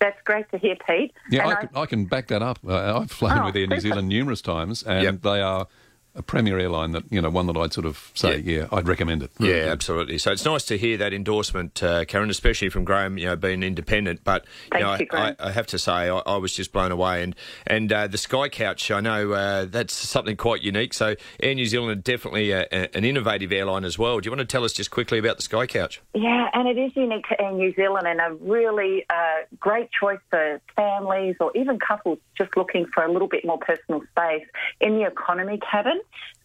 That's 0.00 0.20
great 0.24 0.50
to 0.50 0.58
hear, 0.58 0.76
Pete. 0.86 1.14
Yeah, 1.30 1.44
And 1.44 1.52
I 1.52 1.54
can, 1.60 1.68
I 1.74 1.86
can 1.86 2.04
back 2.04 2.26
that 2.26 2.42
up. 2.42 2.58
Uh, 2.66 2.98
I've 2.98 3.10
flown 3.10 3.38
Oh, 3.38 3.44
with 3.46 3.56
Air 3.56 3.66
New. 3.66 3.80
Zealand 3.80 4.08
numerous 4.08 4.42
times, 4.42 4.82
and 4.82 5.02
Yep. 5.04 5.22
they 5.22 5.40
are 5.40 5.68
a 6.16 6.22
premier 6.22 6.58
airline 6.58 6.92
that 6.92 7.04
you 7.10 7.20
know 7.20 7.30
one 7.30 7.46
that 7.46 7.56
I'd 7.56 7.72
sort 7.72 7.86
of 7.86 8.10
say, 8.14 8.38
yeah, 8.38 8.66
I'd 8.72 8.88
recommend 8.88 9.22
it. 9.22 9.30
Really 9.38 9.52
Yeah, 9.54 9.60
good. 9.64 9.72
absolutely. 9.72 10.18
So 10.18 10.32
it's 10.32 10.44
nice 10.44 10.64
to 10.64 10.78
hear 10.78 10.96
that 10.96 11.12
endorsement, 11.12 11.82
uh, 11.82 12.04
Karen, 12.06 12.30
especially 12.30 12.68
from 12.68 12.84
Graham, 12.84 13.18
you 13.18 13.26
know, 13.26 13.36
being 13.36 13.62
independent. 13.62 14.24
But 14.24 14.44
you 14.74 14.80
know, 14.80 14.94
you, 14.94 15.00
I, 15.00 15.04
Graham. 15.04 15.36
I 15.38 15.50
have 15.52 15.66
to 15.68 15.78
say, 15.78 15.92
I, 15.92 16.18
I 16.18 16.36
was 16.36 16.54
just 16.54 16.72
blown 16.72 16.92
away. 16.92 17.22
And 17.22 17.36
and 17.66 17.92
uh, 17.92 18.06
the 18.06 18.18
Sky 18.18 18.48
Couch, 18.48 18.90
I 18.90 19.00
know 19.00 19.32
uh, 19.32 19.64
that's 19.66 19.94
something 19.94 20.36
quite 20.36 20.62
unique. 20.62 20.94
So 20.94 21.14
Air 21.42 21.54
New 21.54 21.66
Zealand 21.66 22.02
definitely 22.04 22.50
a, 22.52 22.66
a, 22.72 22.96
an 22.96 23.04
innovative 23.04 23.52
airline 23.52 23.84
as 23.84 23.98
well. 23.98 24.18
Do 24.20 24.26
you 24.26 24.30
want 24.30 24.40
to 24.40 24.44
tell 24.46 24.64
us 24.64 24.72
just 24.72 24.90
quickly 24.90 25.18
about 25.18 25.36
the 25.36 25.42
Sky 25.42 25.66
Couch? 25.66 26.00
Yeah, 26.14 26.48
and 26.54 26.66
it 26.68 26.78
is 26.78 26.92
unique 26.96 27.26
to 27.28 27.40
Air 27.40 27.52
New 27.52 27.74
Zealand 27.74 28.06
and 28.06 28.20
a 28.20 28.32
really 28.40 29.04
uh, 29.10 29.44
great 29.60 29.88
choice 29.92 30.18
for 30.30 30.60
families 30.74 31.36
or 31.40 31.50
even 31.54 31.78
couples 31.78 32.18
just 32.36 32.56
looking 32.56 32.86
for 32.94 33.02
a 33.04 33.12
little 33.12 33.28
bit 33.28 33.44
more 33.44 33.58
personal 33.58 34.02
space 34.10 34.46
in 34.80 34.94
the 34.96 35.06
economy 35.06 35.58
cabin. 35.70 36.00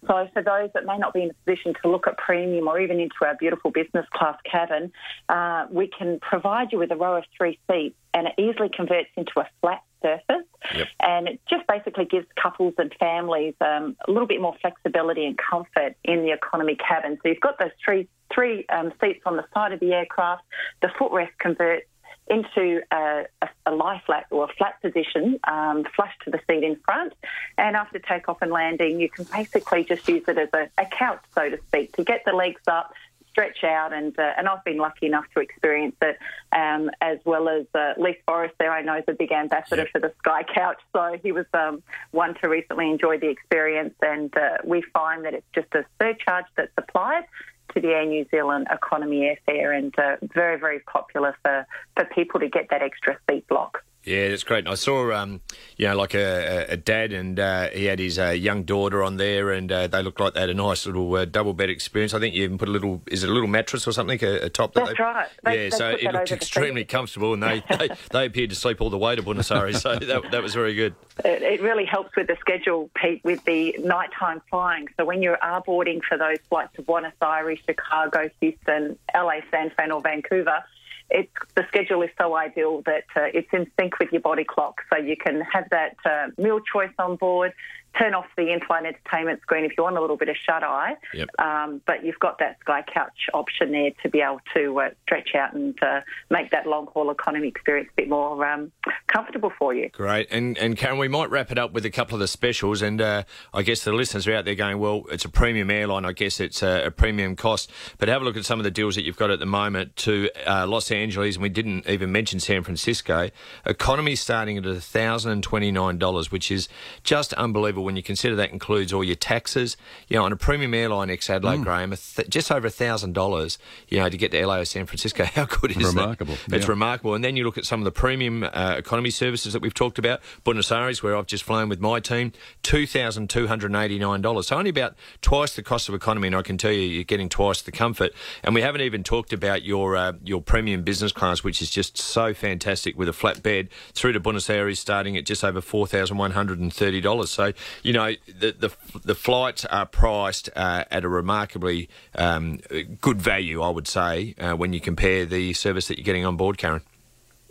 So 0.08 0.28
for 0.34 0.42
those 0.42 0.70
that 0.74 0.86
may 0.86 0.98
not 0.98 1.14
be 1.14 1.24
in 1.24 1.30
a 1.30 1.34
position 1.46 1.74
to 1.82 1.90
look 1.90 2.08
at 2.08 2.18
premium 2.18 2.68
or 2.68 2.80
even 2.80 3.00
into 3.00 3.16
our 3.22 3.36
beautiful 3.36 3.72
business 3.72 4.06
class 4.12 4.38
cabin, 4.50 4.92
uh, 5.30 5.68
we 5.70 5.88
can 5.88 6.20
provide 6.20 6.72
you 6.72 6.80
with 6.80 6.92
a 6.92 6.96
row 6.96 7.18
of 7.18 7.24
three 7.38 7.60
seats 7.70 7.96
and 8.14 8.28
it 8.28 8.34
easily 8.38 8.70
converts 8.70 9.10
into 9.16 9.34
a 9.38 9.48
flat 9.62 9.84
surface. 10.02 10.46
Yep. 10.76 10.88
And 11.00 11.28
it 11.28 11.40
just 11.50 11.68
basically 11.68 12.06
gives 12.06 12.26
couples 12.42 12.74
and 12.78 12.94
families 13.00 13.54
um, 13.62 13.96
a 14.08 14.12
little 14.12 14.28
bit 14.28 14.42
more 14.42 14.56
flexibility 14.60 15.26
and 15.26 15.38
comfort 15.38 15.96
in 16.04 16.24
the 16.24 16.32
economy 16.32 16.76
cabin. 16.76 17.18
So 17.22 17.30
you've 17.30 17.40
got 17.40 17.60
those 17.60 17.72
three 17.84 18.08
three 18.34 18.66
um, 18.68 18.94
seats 19.02 19.22
on 19.26 19.36
the 19.36 19.44
side 19.54 19.74
of 19.74 19.80
the 19.80 19.92
aircraft. 19.94 20.44
The 20.82 20.88
footrest 20.88 21.38
converts 21.38 21.86
into 22.32 22.82
a, 22.92 23.26
a, 23.42 23.50
a 23.66 23.72
lie 23.72 24.02
flat 24.06 24.26
or 24.32 24.46
a 24.46 24.54
flat 24.54 24.82
position, 24.82 25.38
um, 25.44 25.84
flush 25.96 26.14
to 26.24 26.32
the 26.32 26.40
seat 26.48 26.64
in 26.64 26.78
front. 26.78 27.14
And 27.58 27.76
after 27.76 28.00
takeoff 28.00 28.42
and 28.42 28.52
landing, 28.52 29.02
you 29.02 29.10
can 29.10 29.26
basically 29.26 29.84
just 29.84 30.08
use 30.08 30.24
it 30.28 30.38
as 30.38 30.50
a, 30.54 30.70
a 30.82 30.86
couch, 30.86 31.22
so 31.36 31.50
to 31.50 31.60
speak, 31.68 31.96
to 31.98 32.04
get 32.06 32.24
the 32.26 32.32
legs 32.32 32.62
up, 32.68 32.94
stretch 33.30 33.64
out. 33.66 33.92
And 33.92 34.18
uh, 34.18 34.34
and 34.38 34.48
I've 34.48 34.64
been 34.64 34.78
lucky 34.78 35.08
enough 35.08 35.26
to 35.36 35.42
experience 35.42 35.98
it, 36.02 36.18
um, 36.54 36.90
as 37.02 37.20
well 37.26 37.50
as 37.50 37.66
uh, 37.76 37.94
Lee 37.98 38.18
Forrest 38.26 38.56
there. 38.60 38.72
I 38.72 38.82
know 38.82 38.98
is 38.98 39.04
a 39.10 39.14
big 39.14 39.34
ambassador 39.34 39.88
for 39.92 40.00
the 40.00 40.14
Sky 40.20 40.44
Couch, 40.44 40.80
so 40.94 41.18
he 41.22 41.34
was 41.34 41.46
um, 41.54 41.84
one 42.12 42.36
to 42.36 42.48
recently 42.48 42.90
enjoy 42.90 43.18
the 43.18 43.30
experience. 43.30 43.96
And 44.02 44.36
uh, 44.38 44.58
we 44.64 44.84
find 44.94 45.26
that 45.26 45.34
it's 45.34 45.48
just 45.54 45.68
a 45.74 45.84
surcharge 46.00 46.46
that's 46.56 46.72
applied 46.78 47.26
to 47.74 47.82
the 47.82 47.90
Air 47.90 48.06
New 48.06 48.26
Zealand 48.32 48.68
economy 48.72 49.38
airfare 49.50 49.78
and 49.78 49.98
uh, 49.98 50.18
very, 50.34 50.60
very 50.60 50.80
popular 50.80 51.36
for, 51.42 51.66
for 51.96 52.06
people 52.06 52.40
to 52.40 52.50
get 52.50 52.70
that 52.70 52.82
extra 52.82 53.18
seat 53.30 53.48
block. 53.48 53.84
Yeah, 54.04 54.30
that's 54.30 54.44
great. 54.44 54.60
And 54.60 54.70
I 54.70 54.74
saw, 54.74 55.14
um, 55.14 55.42
you 55.78 55.88
know, 55.88 55.96
like 55.96 56.16
a, 56.16 56.66
a 56.70 56.78
dad, 56.78 57.14
and 57.14 57.40
uh, 57.40 57.70
he 57.70 57.86
had 57.86 58.00
his 58.00 58.18
uh, 58.18 58.30
young 58.30 58.64
daughter 58.64 59.04
on 59.04 59.18
there, 59.18 59.52
and 59.52 59.72
uh, 59.72 59.88
they 59.88 60.02
looked 60.02 60.20
like 60.20 60.34
they 60.34 60.40
had 60.40 60.50
a 60.50 60.56
nice 60.56 60.88
little 60.88 61.14
uh, 61.16 61.26
double 61.26 61.54
bed 61.54 61.70
experience. 61.70 62.14
I 62.16 62.20
think 62.20 62.34
you 62.34 62.44
even 62.44 62.58
put 62.58 62.68
a 62.68 62.72
little, 62.72 63.02
is 63.12 63.24
it 63.24 63.30
a 63.30 63.34
little 63.34 63.48
mattress 63.48 63.88
or 63.88 63.92
something, 63.92 64.24
a, 64.24 64.46
a 64.46 64.50
top? 64.50 64.74
That 64.74 64.86
That's 64.86 64.98
they, 64.98 65.04
right. 65.04 65.28
They- 65.44 65.64
yeah, 65.64 65.70
they 65.70 65.78
so 65.78 65.90
it 65.90 66.12
looked 66.14 66.32
extremely 66.32 66.84
comfortable, 66.84 67.34
and 67.34 67.44
they, 67.44 67.64
they 67.78 67.90
they 68.12 68.26
appeared 68.26 68.50
to 68.50 68.56
sleep 68.56 68.82
all 68.82 68.90
the 68.90 68.98
way 68.98 69.16
to 69.16 69.22
Buenos 69.22 69.52
Aires, 69.52 69.82
so 69.82 69.96
that 69.96 70.32
that 70.32 70.42
was 70.42 70.56
very 70.56 70.74
good. 70.74 70.96
It, 71.24 71.44
it 71.44 71.62
really 71.62 71.86
helps 71.86 72.16
with 72.16 72.26
the 72.26 72.38
schedule, 72.40 72.90
Pete, 72.96 73.24
with 73.24 73.44
the 73.46 73.76
nighttime 73.84 74.42
flying. 74.50 74.88
So 74.98 75.06
when 75.06 75.22
you 75.22 75.36
are 75.40 75.62
boarding 75.62 76.02
for 76.02 76.18
those 76.18 76.38
flights 76.50 76.76
to 76.76 76.82
Buenos 76.82 77.14
Aires, 77.22 77.60
Chicago, 77.68 78.30
Houston, 78.40 78.98
LA, 79.14 79.42
San 79.52 79.70
Fran, 79.70 79.92
or 79.92 80.02
Vancouver, 80.02 80.64
it's 81.12 81.32
the 81.56 81.66
schedule 81.68 82.02
is 82.02 82.10
so 82.20 82.36
ideal 82.36 82.82
that 82.86 83.06
uh, 83.16 83.28
it's 83.34 83.50
in 83.52 83.70
sync 83.80 84.00
with 84.00 84.12
your 84.12 84.22
body 84.22 84.44
clock, 84.44 84.82
so 84.92 85.00
you 85.00 85.16
can 85.18 85.42
have 85.42 85.68
that 85.72 85.96
uh, 86.06 86.28
meal 86.42 86.60
choice 86.60 86.94
on 86.98 87.16
board 87.18 87.54
turn 87.98 88.14
off 88.14 88.26
the 88.38 88.52
in-flight 88.52 88.86
entertainment 88.86 89.42
screen 89.42 89.66
if 89.66 89.74
you 89.78 89.84
want 89.84 89.98
a 89.98 90.02
little 90.02 90.18
bit 90.18 90.30
of 90.30 90.36
shut 90.38 90.64
eye. 90.64 90.96
Yep. 91.14 91.30
Um, 91.40 91.82
but 91.86 92.06
you've 92.06 92.20
got 92.20 92.40
that 92.40 92.58
Sky 92.62 92.84
Couch 92.84 93.30
option 93.34 93.72
there 93.72 93.92
to 94.04 94.10
be 94.10 94.22
able 94.22 94.42
to 94.56 94.80
uh, 94.80 94.90
stretch 95.04 95.36
out 95.36 95.54
and 95.54 95.78
uh, 95.84 96.02
make 96.30 96.52
that 96.52 96.66
long 96.66 96.88
haul 96.88 97.12
economy 97.12 97.48
experience 97.48 97.90
a 97.92 97.96
bit 97.96 98.10
more 98.10 98.46
um, 98.46 98.72
comfortable 99.08 99.52
for 99.58 99.74
you. 99.74 99.90
Great. 99.90 100.28
And, 100.32 100.58
and 100.58 100.78
Karen, 100.78 100.98
we 100.98 101.08
might 101.08 101.30
wrap 101.30 101.52
it 101.52 101.58
up 101.58 101.74
with 101.74 101.86
a 101.86 101.90
couple 101.90 102.16
of 102.16 102.20
the 102.20 102.28
specials. 102.28 102.82
And 102.82 103.02
uh, 103.02 103.24
I 103.54 103.62
guess 103.64 103.84
the 103.84 103.92
listeners 103.92 104.28
are 104.28 104.36
out 104.36 104.46
there 104.46 104.56
going, 104.56 104.80
well, 104.80 105.04
it's 105.12 105.26
a 105.26 105.30
premium 105.30 105.70
airline. 105.70 106.06
I 106.06 106.14
guess 106.14 106.40
it's 106.40 106.64
a, 106.64 106.86
a 106.86 106.92
premium 106.92 107.36
cost. 107.36 107.72
But 107.98 108.10
have 108.10 108.22
a 108.22 108.26
look 108.26 108.38
at 108.38 108.46
some 108.46 108.60
of 108.60 108.64
the 108.64 108.72
deals 108.72 108.96
that 108.96 109.04
you've 109.04 109.18
got 109.18 109.32
at 109.32 109.40
the 109.40 109.46
moment 109.46 109.96
to 109.98 110.30
uh, 110.48 110.66
Los 110.66 110.92
Angeles. 110.92 111.36
And 111.36 111.44
we 111.44 111.50
didn't 111.50 111.88
even 111.88 112.12
mention 112.12 112.40
San 112.40 112.64
Francisco. 112.64 113.30
Economy 113.66 114.16
starting 114.16 114.58
at 114.58 114.64
$1,029, 114.64 116.32
which 116.32 116.52
is 116.52 116.70
just 117.04 117.34
unbelievable 117.34 117.81
when 117.84 117.96
you 117.96 118.04
consider 118.04 118.36
that 118.36 118.52
includes 118.52 118.94
all 118.94 119.04
your 119.04 119.16
taxes. 119.16 119.78
You 120.08 120.18
know, 120.18 120.26
on 120.26 120.32
a 120.32 120.36
premium 120.36 120.74
airline 120.74 121.10
ex 121.10 121.30
Adelaide, 121.30 121.60
mm. 121.60 121.64
Graham, 121.64 121.90
th- 121.92 122.30
just 122.30 122.52
over 122.52 122.70
$1,000, 122.70 123.58
you 123.90 124.00
know, 124.00 124.10
to 124.10 124.18
get 124.18 124.32
to 124.32 124.46
LA 124.46 124.58
or 124.58 124.66
San 124.66 124.86
Francisco. 124.86 125.24
How 125.26 125.46
good 125.46 125.72
is 125.72 125.84
remarkable. 125.84 126.36
that? 126.48 126.58
It's 126.58 126.68
remarkable. 126.68 127.16
And 127.16 127.24
then 127.24 127.36
you 127.36 127.44
look 127.44 127.58
at 127.58 127.66
some 127.66 127.80
of 127.80 127.86
the 127.86 127.92
premium 127.92 128.44
uh, 128.44 128.76
economy 128.78 129.10
services 129.10 129.54
that 129.54 129.62
we've 129.62 129.74
talked 129.74 130.00
about. 130.00 130.22
Buenos 130.44 130.72
Aires, 130.72 131.04
where 131.04 131.16
I've 131.16 131.28
just 131.28 131.44
flown 131.44 131.70
with 131.70 131.80
my 131.80 132.00
team, 132.00 132.32
$2,289. 132.64 134.44
So 134.44 134.58
only 134.58 134.70
about 134.70 134.96
twice 135.22 135.56
the 135.56 135.64
cost 135.64 135.90
of 135.90 135.96
economy. 135.96 136.28
And 136.28 136.36
I 136.36 136.42
can 136.42 136.58
tell 136.58 136.72
you, 136.72 136.82
you're 136.82 137.04
getting 137.04 137.30
twice 137.30 137.62
the 137.62 137.72
comfort. 137.72 138.12
And 138.44 138.56
we 138.56 138.62
haven't 138.62 138.82
even 138.82 139.04
talked 139.04 139.34
about 139.34 139.64
your 139.64 139.96
uh, 139.96 140.14
your 140.24 140.42
premium 140.42 140.84
business 140.84 141.12
class, 141.12 141.44
which 141.44 141.62
is 141.62 141.70
just 141.70 141.98
so 141.98 142.34
fantastic 142.34 142.98
with 142.98 143.10
a 143.10 143.14
flat 143.14 143.44
bed 143.44 143.70
through 143.94 144.14
to 144.14 144.20
Buenos 144.20 144.50
Aires 144.50 144.80
starting 144.80 145.18
at 145.18 145.26
just 145.26 145.44
over 145.44 145.62
$4,130. 145.62 147.28
So, 147.28 147.54
you 147.84 147.94
know, 147.94 148.14
the, 148.28 148.52
the, 148.52 148.72
the 149.04 149.16
flights 149.16 149.66
are 149.66 149.86
priced 149.86 150.50
uh, 150.56 150.86
at 150.92 151.04
a 151.04 151.10
remarkably 151.10 151.90
um, 152.16 152.60
good 153.00 153.22
value, 153.22 153.62
I 153.62 153.70
would 153.70 153.88
say, 153.88 154.36
uh, 154.40 154.54
when 154.54 154.74
you 154.74 154.80
compare 154.80 155.26
the 155.26 155.54
service 155.54 155.88
that 155.88 155.98
you're 155.98 156.06
getting 156.06 156.26
on 156.26 156.38
board, 156.38 156.58
Karen. 156.58 156.82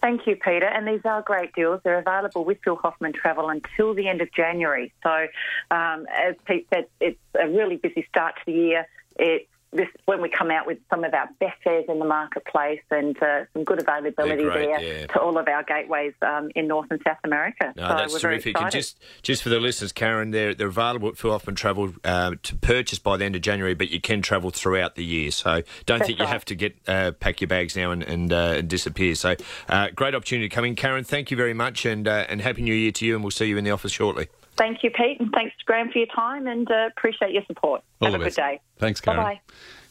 Thank 0.01 0.27
you, 0.27 0.37
Peter. 0.37 0.67
And 0.67 0.89
these 0.89 1.03
are 1.05 1.21
great 1.21 1.53
deals. 1.55 1.81
They're 1.85 1.99
available 1.99 2.45
with 2.45 2.59
Phil 2.65 2.77
Hoffmann 2.77 3.13
Travel 3.13 3.51
until 3.51 3.95
the 3.95 4.09
end 4.09 4.23
of 4.23 4.33
January. 4.33 4.93
So, 5.03 5.27
um, 5.71 6.07
as 6.09 6.37
Pete 6.47 6.67
said, 6.73 6.87
it's 7.01 7.19
a 7.39 7.49
really 7.49 7.77
busy 7.77 8.07
start 8.09 8.37
to 8.37 8.43
the 8.47 8.53
year. 8.53 8.87
It's 9.17 9.50
this 9.73 9.89
when 10.07 10.21
we 10.21 10.29
come 10.29 10.51
out 10.51 10.67
with 10.67 10.79
some 10.91 11.05
of 11.05 11.15
our 11.15 11.29
best 11.39 11.57
fares 11.63 11.85
in 11.89 11.99
the 12.01 12.05
marketplace 12.05 12.81
and 12.91 13.21
uh, 13.23 13.45
some 13.53 13.63
good 13.63 13.81
availability 13.81 14.43
great, 14.43 14.67
there 14.67 14.83
yeah. 14.83 15.07
to 15.07 15.21
all 15.21 15.39
of 15.39 15.47
our 15.47 15.63
gateways 15.63 16.13
um, 16.23 16.51
in 16.57 16.67
North 16.67 16.89
and 16.91 17.01
South 17.07 17.19
America. 17.23 17.73
No, 17.77 17.89
so 17.89 17.95
that's 17.95 18.21
terrific. 18.21 18.61
And 18.61 18.71
just 18.71 18.99
just 19.23 19.43
for 19.43 19.49
the 19.49 19.61
listeners, 19.61 19.93
Karen, 19.93 20.33
they're 20.33 20.55
they're 20.55 20.69
available 20.69 21.09
at 21.09 21.17
Phil 21.17 21.31
Hoffmann 21.31 21.55
Travel 21.55 21.95
uh, 22.05 22.35
to 22.43 22.57
purchase 22.57 22.99
by 22.99 23.17
the 23.17 23.25
end 23.25 23.37
of 23.37 23.43
January, 23.43 23.75
but 23.75 23.91
you 23.91 24.01
can 24.01 24.23
travel 24.23 24.51
throughout 24.51 24.97
the 24.97 25.05
year. 25.05 25.31
So 25.31 25.63
don't 25.87 25.99
That's 25.99 26.09
think 26.09 26.19
you 26.19 26.25
right. 26.25 26.33
have 26.33 26.45
to 26.47 26.55
get 26.57 26.77
uh, 26.89 27.13
pack 27.13 27.41
your 27.41 27.49
bags 27.49 27.77
now 27.77 27.93
and 27.93 28.03
and, 28.03 28.33
uh, 28.33 28.55
and 28.57 28.69
disappear. 28.69 29.15
So 29.15 29.37
uh, 29.69 29.89
great 29.95 30.15
opportunity 30.15 30.49
to 30.49 30.55
come 30.55 30.65
in, 30.65 30.75
Karen. 30.75 31.05
Thank 31.05 31.31
you 31.31 31.37
very 31.37 31.55
much, 31.55 31.85
and 31.87 32.09
uh, 32.09 32.27
and 32.29 32.41
happy 32.41 32.63
New 32.63 32.75
Year 32.75 32.93
to 32.93 33.07
you. 33.07 33.15
And 33.15 33.23
we'll 33.23 33.31
see 33.31 33.47
you 33.47 33.57
in 33.57 33.65
the 33.65 33.71
office 33.71 33.93
shortly. 33.93 34.29
Thank 34.57 34.83
you, 34.83 34.91
Pete, 34.91 35.21
and 35.21 35.33
thanks, 35.33 35.57
to 35.59 35.65
Graham, 35.65 35.91
for 35.91 35.99
your 35.99 36.07
time 36.09 36.47
and 36.47 36.71
uh, 36.71 36.89
appreciate 36.97 37.33
your 37.33 37.45
support. 37.47 37.83
All 38.01 38.11
Have 38.11 38.21
the 38.21 38.27
a 38.27 38.29
good 38.29 38.37
day. 38.37 38.61
Thanks, 38.79 39.01
Karen. 39.01 39.21
Bye-bye. 39.21 39.41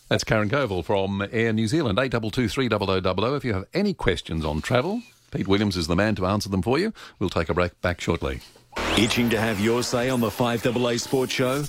That's 0.10 0.24
Karen 0.24 0.50
Koval 0.50 0.84
from 0.84 1.28
Air 1.32 1.54
New 1.54 1.68
Zealand, 1.68 1.98
82230000. 2.00 3.38
If 3.38 3.46
you 3.46 3.54
have 3.54 3.66
any 3.74 3.94
questions 3.94 4.44
on 4.44 4.62
travel, 4.62 5.02
Pete 5.32 5.48
Williams 5.48 5.78
is 5.78 5.88
the 5.88 5.96
man 5.96 6.16
to 6.16 6.26
answer 6.26 6.50
them 6.50 6.62
for 6.62 6.80
you. 6.80 6.94
We'll 7.20 7.30
take 7.30 7.50
a 7.50 7.54
break 7.54 7.80
back 7.82 8.02
shortly. 8.02 8.42
Itching 8.98 9.30
to 9.30 9.40
have 9.40 9.60
your 9.60 9.84
say 9.84 10.10
on 10.10 10.20
the 10.20 10.30
5AA 10.30 11.00
Sports 11.00 11.34
Show? 11.34 11.64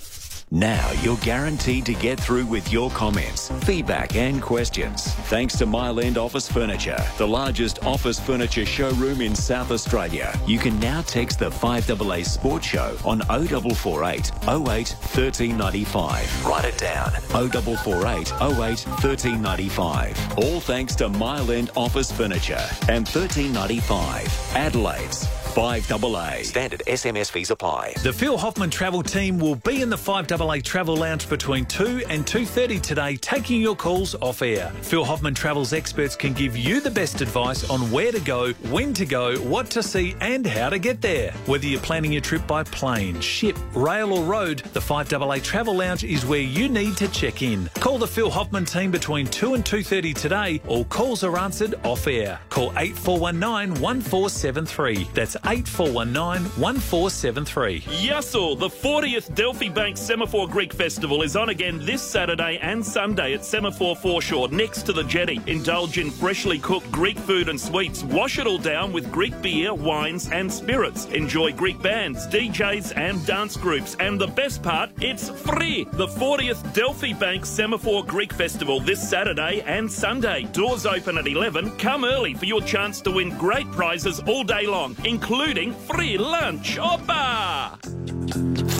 Now 0.53 0.91
you're 1.03 1.17
guaranteed 1.19 1.87
to 1.87 1.95
get 1.95 2.19
through 2.19 2.45
with 2.45 2.73
your 2.73 2.91
comments, 2.91 3.51
feedback, 3.63 4.17
and 4.17 4.43
questions. 4.43 5.05
Thanks 5.31 5.57
to 5.59 5.67
Mile 5.67 6.01
End 6.01 6.19
Office 6.19 6.51
Furniture, 6.51 6.99
the 7.19 7.29
largest 7.29 7.85
office 7.85 8.19
furniture 8.19 8.67
showroom 8.67 9.21
in 9.21 9.37
South 9.37 9.71
Australia. 9.71 10.37
You 10.49 10.59
can 10.59 10.81
now 10.81 11.03
text 11.03 11.39
the 11.39 11.51
5AA 11.51 12.27
Sports 12.27 12.67
Show 12.67 12.97
on 13.05 13.21
0448 13.21 14.33
08 14.43 14.49
1395. 14.49 16.45
Write 16.45 16.65
it 16.65 16.79
down 16.79 17.13
0448 17.13 18.33
08 18.43 18.59
1395. 18.59 20.39
All 20.39 20.59
thanks 20.59 20.97
to 20.97 21.09
Mile 21.09 21.53
End 21.53 21.71
Office 21.77 22.11
Furniture 22.11 22.67
and 22.89 23.07
1395. 23.07 24.57
Adelaide's 24.57 25.29
5AA. 25.51 26.45
Standard 26.45 26.83
SMS 26.87 27.29
fees 27.29 27.51
apply. 27.51 27.95
The 28.05 28.13
Phil 28.13 28.39
Hoffmann 28.39 28.71
travel 28.71 29.03
team 29.03 29.37
will 29.39 29.57
be 29.57 29.83
in 29.83 29.91
the 29.91 29.97
5AA 29.97 30.63
Travel 30.63 30.97
Lounge 30.97 31.29
between 31.29 31.67
2 31.67 32.05
and 32.09 32.25
2.30 32.25 32.81
today, 32.81 33.17
taking 33.17 33.61
your 33.61 33.75
calls 33.75 34.15
off 34.17 34.43
air. 34.43 34.71
Phil 34.83 35.05
Hoffmann 35.05 35.35
Travel's 35.35 35.73
experts 35.73 36.15
can 36.15 36.35
give 36.35 36.57
you 36.57 36.81
the 36.81 36.91
best 36.91 37.21
advice 37.21 37.69
on 37.69 37.91
where 37.91 38.13
to 38.13 38.21
go, 38.21 38.53
when 38.71 38.95
to 38.95 39.05
go, 39.05 39.37
what 39.39 39.69
to 39.71 39.83
see 39.83 40.15
and 40.21 40.47
how 40.47 40.69
to 40.69 40.79
get 40.79 41.01
there. 41.01 41.33
Whether 41.47 41.67
you're 41.67 41.81
planning 41.81 42.13
your 42.13 42.23
trip 42.23 42.47
by 42.47 42.63
plane, 42.63 43.21
ship, 43.21 43.59
rail 43.75 44.13
or 44.13 44.23
road, 44.25 44.61
the 44.73 44.81
5AA 44.81 45.43
Travel 45.43 45.75
Lounge 45.75 46.05
is 46.05 46.25
where 46.25 46.41
you 46.41 46.69
need 46.69 46.97
to 46.99 47.09
check 47.09 47.43
in. 47.43 47.69
Call 47.81 47.99
the 47.99 48.07
Phil 48.07 48.31
Hoffmann 48.31 48.67
team 48.67 48.93
between 48.93 49.27
2 49.27 49.55
and 49.55 49.65
2.30 49.65 50.15
today. 50.15 50.61
All 50.69 50.85
calls 50.85 51.25
are 51.25 51.37
answered 51.39 51.75
off 51.83 52.07
air. 52.07 52.39
Call 52.51 52.73
8419 52.77 53.81
1473. 53.81 55.09
That's 55.13 55.37
8419 55.47 56.45
1473. 56.61 57.81
Yassel, 57.81 58.59
the 58.59 58.69
40th 58.69 59.35
Delphi 59.35 59.69
Bank 59.69 59.97
Semaphore 59.97 60.47
Greek 60.47 60.73
Festival 60.73 61.23
is 61.23 61.35
on 61.35 61.49
again 61.49 61.85
this 61.85 62.03
Saturday 62.03 62.59
and 62.61 62.85
Sunday 62.85 63.33
at 63.33 63.45
Semaphore 63.45 63.97
Foreshore 63.97 64.49
next 64.49 64.83
to 64.83 64.93
the 64.93 65.05
jetty. 65.05 65.41
Indulge 65.47 65.99
in 65.99 66.11
freshly 66.11 66.59
cooked 66.59 66.91
Greek 66.93 67.19
food 67.19 67.49
and 67.49 67.59
sweets. 67.59 68.03
Wash 68.05 68.39
it 68.39 68.47
all 68.47 68.59
down 68.59 68.93
with 68.93 69.11
Greek 69.11 69.41
beer, 69.41 69.73
wines, 69.73 70.31
and 70.31 70.53
spirits. 70.53 71.07
Enjoy 71.07 71.53
Greek 71.53 71.81
bands, 71.81 72.27
DJs, 72.27 72.97
and 72.97 73.25
dance 73.25 73.57
groups. 73.57 73.97
And 73.99 74.21
the 74.21 74.27
best 74.27 74.63
part, 74.63 74.91
it's 75.01 75.31
free. 75.31 75.87
The 75.93 76.07
40th 76.07 76.73
Delphi 76.75 77.15
Bank 77.15 77.47
Semaphore 77.47 78.05
Greek 78.05 78.33
Festival 78.33 78.79
this 78.79 79.09
Saturday 79.09 79.63
and 79.63 79.91
Sunday. 79.91 80.45
Doors 80.53 80.85
open 80.85 81.17
at 81.17 81.27
11. 81.27 81.79
Come 81.79 82.05
early 82.05 82.35
for 82.35 82.45
your 82.45 82.61
chance 82.61 83.01
to 83.01 83.11
win 83.11 83.37
great 83.39 83.71
prizes 83.73 84.21
all 84.27 84.45
day 84.45 84.67
long, 84.67 84.97
including 85.05 85.30
free 85.31 86.19
lunch. 86.19 86.77
or 86.77 86.99
bar. 87.07 87.79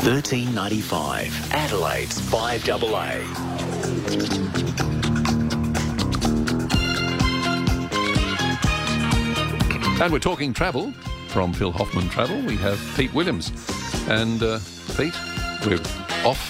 1395. 0.03 1.53
Adelaide's 1.53 2.21
5AA. 2.23 3.21
And 10.01 10.13
we're 10.13 10.19
talking 10.19 10.53
travel 10.53 10.91
from 11.29 11.53
Phil 11.53 11.71
Hoffmann 11.71 12.09
Travel. 12.09 12.41
We 12.45 12.57
have 12.57 12.81
Pete 12.97 13.15
Williams. 13.15 13.53
And 14.09 14.43
uh, 14.43 14.59
Pete, 14.97 15.15
we're 15.65 15.79
off 16.25 16.41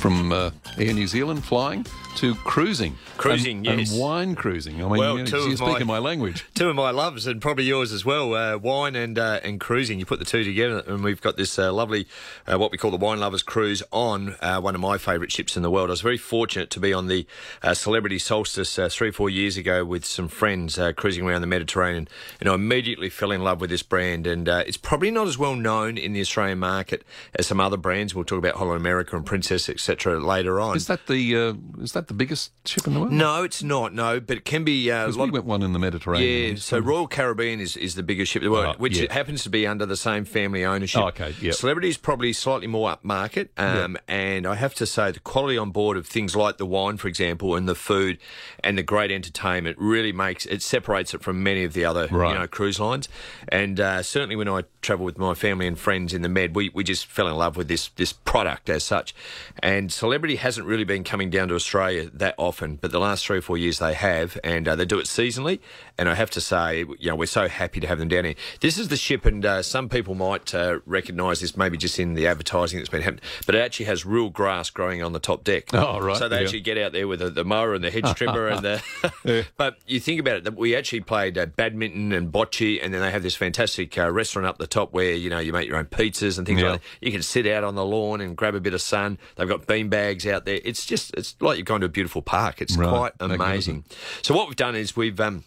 from 0.00 0.32
uh, 0.32 0.52
Air 0.78 0.94
New 0.94 1.06
Zealand 1.06 1.44
flying 1.44 1.84
to 2.16 2.34
cruising. 2.36 2.96
Cruising, 3.16 3.66
and, 3.66 3.80
yes. 3.80 3.92
And 3.92 4.00
wine 4.00 4.34
cruising. 4.34 4.76
I 4.76 4.88
mean, 4.88 4.98
Well, 4.98 5.18
you, 5.18 5.26
two 5.26 5.48
you're 5.48 5.56
speaking 5.56 5.86
my- 5.86 5.94
my 5.94 5.98
language. 5.98 6.46
Two 6.54 6.68
of 6.68 6.76
my 6.76 6.90
loves, 6.90 7.26
and 7.26 7.40
probably 7.40 7.64
yours 7.64 7.92
as 7.92 8.04
well. 8.04 8.34
Uh, 8.34 8.56
wine 8.58 8.94
and 8.94 9.18
uh, 9.18 9.40
and 9.42 9.58
cruising. 9.60 9.98
You 9.98 10.06
put 10.06 10.18
the 10.18 10.24
two 10.24 10.44
together, 10.44 10.82
and 10.86 11.02
we've 11.02 11.20
got 11.20 11.36
this 11.36 11.58
uh, 11.58 11.72
lovely, 11.72 12.06
uh, 12.46 12.58
what 12.58 12.70
we 12.70 12.78
call 12.78 12.90
the 12.90 12.96
Wine 12.98 13.20
Lovers 13.20 13.42
Cruise, 13.42 13.82
on 13.90 14.36
uh, 14.40 14.60
one 14.60 14.74
of 14.74 14.80
my 14.80 14.98
favourite 14.98 15.32
ships 15.32 15.56
in 15.56 15.62
the 15.62 15.70
world. 15.70 15.88
I 15.88 15.92
was 15.92 16.00
very 16.02 16.18
fortunate 16.18 16.68
to 16.70 16.80
be 16.80 16.92
on 16.92 17.06
the 17.06 17.26
uh, 17.62 17.74
Celebrity 17.74 18.18
Solstice 18.18 18.78
uh, 18.78 18.88
three 18.90 19.08
or 19.08 19.12
four 19.12 19.30
years 19.30 19.56
ago 19.56 19.84
with 19.84 20.04
some 20.04 20.28
friends 20.28 20.78
uh, 20.78 20.92
cruising 20.92 21.26
around 21.26 21.40
the 21.40 21.46
Mediterranean, 21.46 22.08
and 22.40 22.48
I 22.48 22.54
immediately 22.54 23.08
fell 23.08 23.30
in 23.32 23.42
love 23.42 23.60
with 23.60 23.70
this 23.70 23.82
brand. 23.82 24.26
And 24.26 24.48
uh, 24.48 24.64
it's 24.66 24.76
probably 24.76 25.10
not 25.10 25.26
as 25.28 25.38
well 25.38 25.54
known 25.54 25.96
in 25.96 26.12
the 26.12 26.20
Australian 26.20 26.58
market 26.58 27.04
as 27.34 27.46
some 27.46 27.60
other 27.60 27.76
brands. 27.76 28.14
We'll 28.14 28.24
talk 28.24 28.38
about 28.38 28.56
Holland 28.56 28.76
America 28.80 29.16
and 29.16 29.24
Princess, 29.24 29.68
etc. 29.68 30.18
later 30.20 30.60
on. 30.60 30.76
Is 30.76 30.86
that 30.88 31.06
the 31.06 31.36
uh, 31.36 31.54
is 31.80 31.92
that 31.92 31.99
the 32.08 32.14
biggest 32.14 32.52
ship 32.66 32.86
in 32.86 32.94
the 32.94 33.00
world? 33.00 33.12
no, 33.12 33.42
it's 33.44 33.62
not. 33.62 33.92
No, 33.94 34.20
but 34.20 34.36
it 34.38 34.44
can 34.44 34.64
be. 34.64 34.90
Uh, 34.90 34.96
a 34.96 35.06
Because 35.06 35.16
lot 35.16 35.24
we 35.26 35.30
went 35.32 35.44
one 35.46 35.62
in 35.62 35.72
the 35.72 35.78
Mediterranean. 35.78 36.50
yeah, 36.52 36.58
so 36.60 36.78
Royal 36.78 37.06
Caribbean 37.08 37.60
is, 37.60 37.76
is 37.76 37.94
the 37.94 38.02
biggest 38.02 38.32
ship 38.32 38.42
in 38.42 38.48
the 38.48 38.52
world, 38.52 38.76
Oh, 38.76 38.78
which 38.80 38.98
yeah. 38.98 39.12
happens 39.12 39.42
to 39.44 39.50
be 39.50 39.66
under 39.66 39.86
the 39.86 39.96
same 39.96 40.24
family 40.24 40.64
ownership. 40.64 41.00
Oh, 41.02 41.08
okay, 41.08 41.34
Yeah. 41.40 41.52
Celebrity 41.52 41.88
is 41.88 41.96
probably 41.96 42.32
slightly 42.32 42.66
more 42.66 42.94
upmarket, 42.96 43.48
um, 43.56 43.96
and 44.08 44.46
I 44.46 44.54
have 44.54 44.74
to 44.76 44.86
say 44.86 45.10
the 45.10 45.20
quality 45.20 45.58
on 45.58 45.70
board 45.70 45.96
of 45.96 46.06
things 46.06 46.36
like 46.36 46.58
the 46.58 46.66
wine, 46.66 46.96
for 46.96 47.08
example, 47.08 47.54
and 47.56 47.68
the 47.68 47.74
food, 47.74 48.18
and 48.62 48.76
the 48.78 48.82
great 48.82 49.10
entertainment 49.10 49.76
really 49.78 50.12
makes 50.12 50.46
it 50.46 50.62
separates 50.62 51.14
it 51.14 51.22
from 51.22 51.42
many 51.42 51.64
of 51.64 51.72
the 51.72 51.84
other 51.84 52.08
Right. 52.10 52.32
you 52.32 52.38
know 52.38 52.46
cruise 52.46 52.78
lines. 52.78 53.08
And 53.48 53.80
uh, 53.80 54.02
certainly 54.02 54.36
when 54.36 54.48
I 54.48 54.62
travel 54.82 55.04
with 55.04 55.18
my 55.18 55.34
family 55.34 55.66
and 55.66 55.78
friends 55.78 56.14
in 56.14 56.22
the 56.22 56.28
Med, 56.28 56.54
we, 56.54 56.70
we 56.74 56.84
just 56.84 57.06
fell 57.06 57.26
in 57.28 57.34
love 57.34 57.56
with 57.56 57.68
this 57.68 57.88
this 57.96 58.12
product 58.12 58.68
as 58.70 58.84
such. 58.84 59.14
And 59.62 59.92
Celebrity 59.92 60.36
hasn't 60.36 60.66
really 60.66 60.84
been 60.84 61.04
coming 61.04 61.30
down 61.30 61.48
to 61.48 61.54
Australia 61.54 61.89
Australia 61.90 62.10
that 62.14 62.34
often, 62.38 62.76
but 62.76 62.90
the 62.92 63.00
last 63.00 63.26
three 63.26 63.38
or 63.38 63.42
four 63.42 63.58
years 63.58 63.78
they 63.78 63.94
have, 63.94 64.38
and 64.44 64.66
uh, 64.68 64.76
they 64.76 64.84
do 64.84 64.98
it 64.98 65.06
seasonally. 65.06 65.60
And 65.98 66.08
I 66.08 66.14
have 66.14 66.30
to 66.30 66.40
say, 66.40 66.80
you 66.98 67.10
know, 67.10 67.16
we're 67.16 67.26
so 67.26 67.48
happy 67.48 67.80
to 67.80 67.86
have 67.86 67.98
them 67.98 68.08
down 68.08 68.24
here. 68.24 68.34
This 68.60 68.78
is 68.78 68.88
the 68.88 68.96
ship, 68.96 69.24
and 69.26 69.44
uh, 69.44 69.62
some 69.62 69.88
people 69.88 70.14
might 70.14 70.54
uh, 70.54 70.80
recognise 70.86 71.40
this 71.40 71.56
maybe 71.56 71.76
just 71.76 71.98
in 71.98 72.14
the 72.14 72.26
advertising 72.26 72.78
that's 72.78 72.88
been 72.88 73.02
happening, 73.02 73.22
but 73.46 73.54
it 73.54 73.58
actually 73.58 73.86
has 73.86 74.06
real 74.06 74.30
grass 74.30 74.70
growing 74.70 75.02
on 75.02 75.12
the 75.12 75.18
top 75.18 75.44
deck. 75.44 75.72
Oh, 75.74 75.98
right, 76.00 76.16
So 76.16 76.28
they 76.28 76.36
yeah. 76.36 76.42
actually 76.42 76.60
get 76.60 76.78
out 76.78 76.92
there 76.92 77.06
with 77.08 77.20
the, 77.20 77.30
the 77.30 77.44
mower 77.44 77.74
and 77.74 77.82
the 77.84 77.90
hedge 77.90 78.14
trimmer 78.14 78.46
and 78.48 78.62
the. 78.64 78.82
But 79.56 79.78
you 79.86 80.00
think 80.00 80.20
about 80.20 80.46
it, 80.46 80.56
we 80.56 80.74
actually 80.76 81.00
played 81.00 81.36
uh, 81.36 81.46
badminton 81.46 82.12
and 82.12 82.32
bocce, 82.32 82.78
and 82.82 82.92
then 82.94 83.00
they 83.00 83.10
have 83.10 83.22
this 83.22 83.36
fantastic 83.36 83.96
uh, 83.98 84.10
restaurant 84.10 84.46
up 84.46 84.58
the 84.58 84.66
top 84.66 84.92
where 84.92 85.12
you 85.12 85.28
know 85.30 85.38
you 85.38 85.52
make 85.52 85.68
your 85.68 85.76
own 85.76 85.86
pizzas 85.86 86.38
and 86.38 86.46
things 86.46 86.60
Yeah. 86.60 86.72
like 86.72 86.80
that. 86.80 86.86
You 87.00 87.12
can 87.12 87.22
sit 87.22 87.46
out 87.46 87.64
on 87.64 87.74
the 87.74 87.84
lawn 87.84 88.20
and 88.20 88.36
grab 88.36 88.54
a 88.54 88.60
bit 88.60 88.74
of 88.74 88.80
sun. 88.80 89.18
They've 89.36 89.48
got 89.48 89.66
bean 89.66 89.88
bags 89.88 90.26
out 90.26 90.44
there. 90.44 90.60
It's 90.64 90.86
just 90.86 91.12
it's 91.14 91.36
like 91.40 91.56
you're 91.58 91.64
going 91.64 91.79
to 91.80 91.86
a 91.86 91.90
beautiful 91.90 92.22
park. 92.22 92.60
It's 92.60 92.76
Right. 92.76 92.88
quite 92.88 93.12
amazing. 93.20 93.84
So 94.22 94.34
what 94.34 94.48
we've 94.48 94.56
done 94.56 94.74
is 94.76 94.96
we've 94.96 95.20
um, 95.20 95.44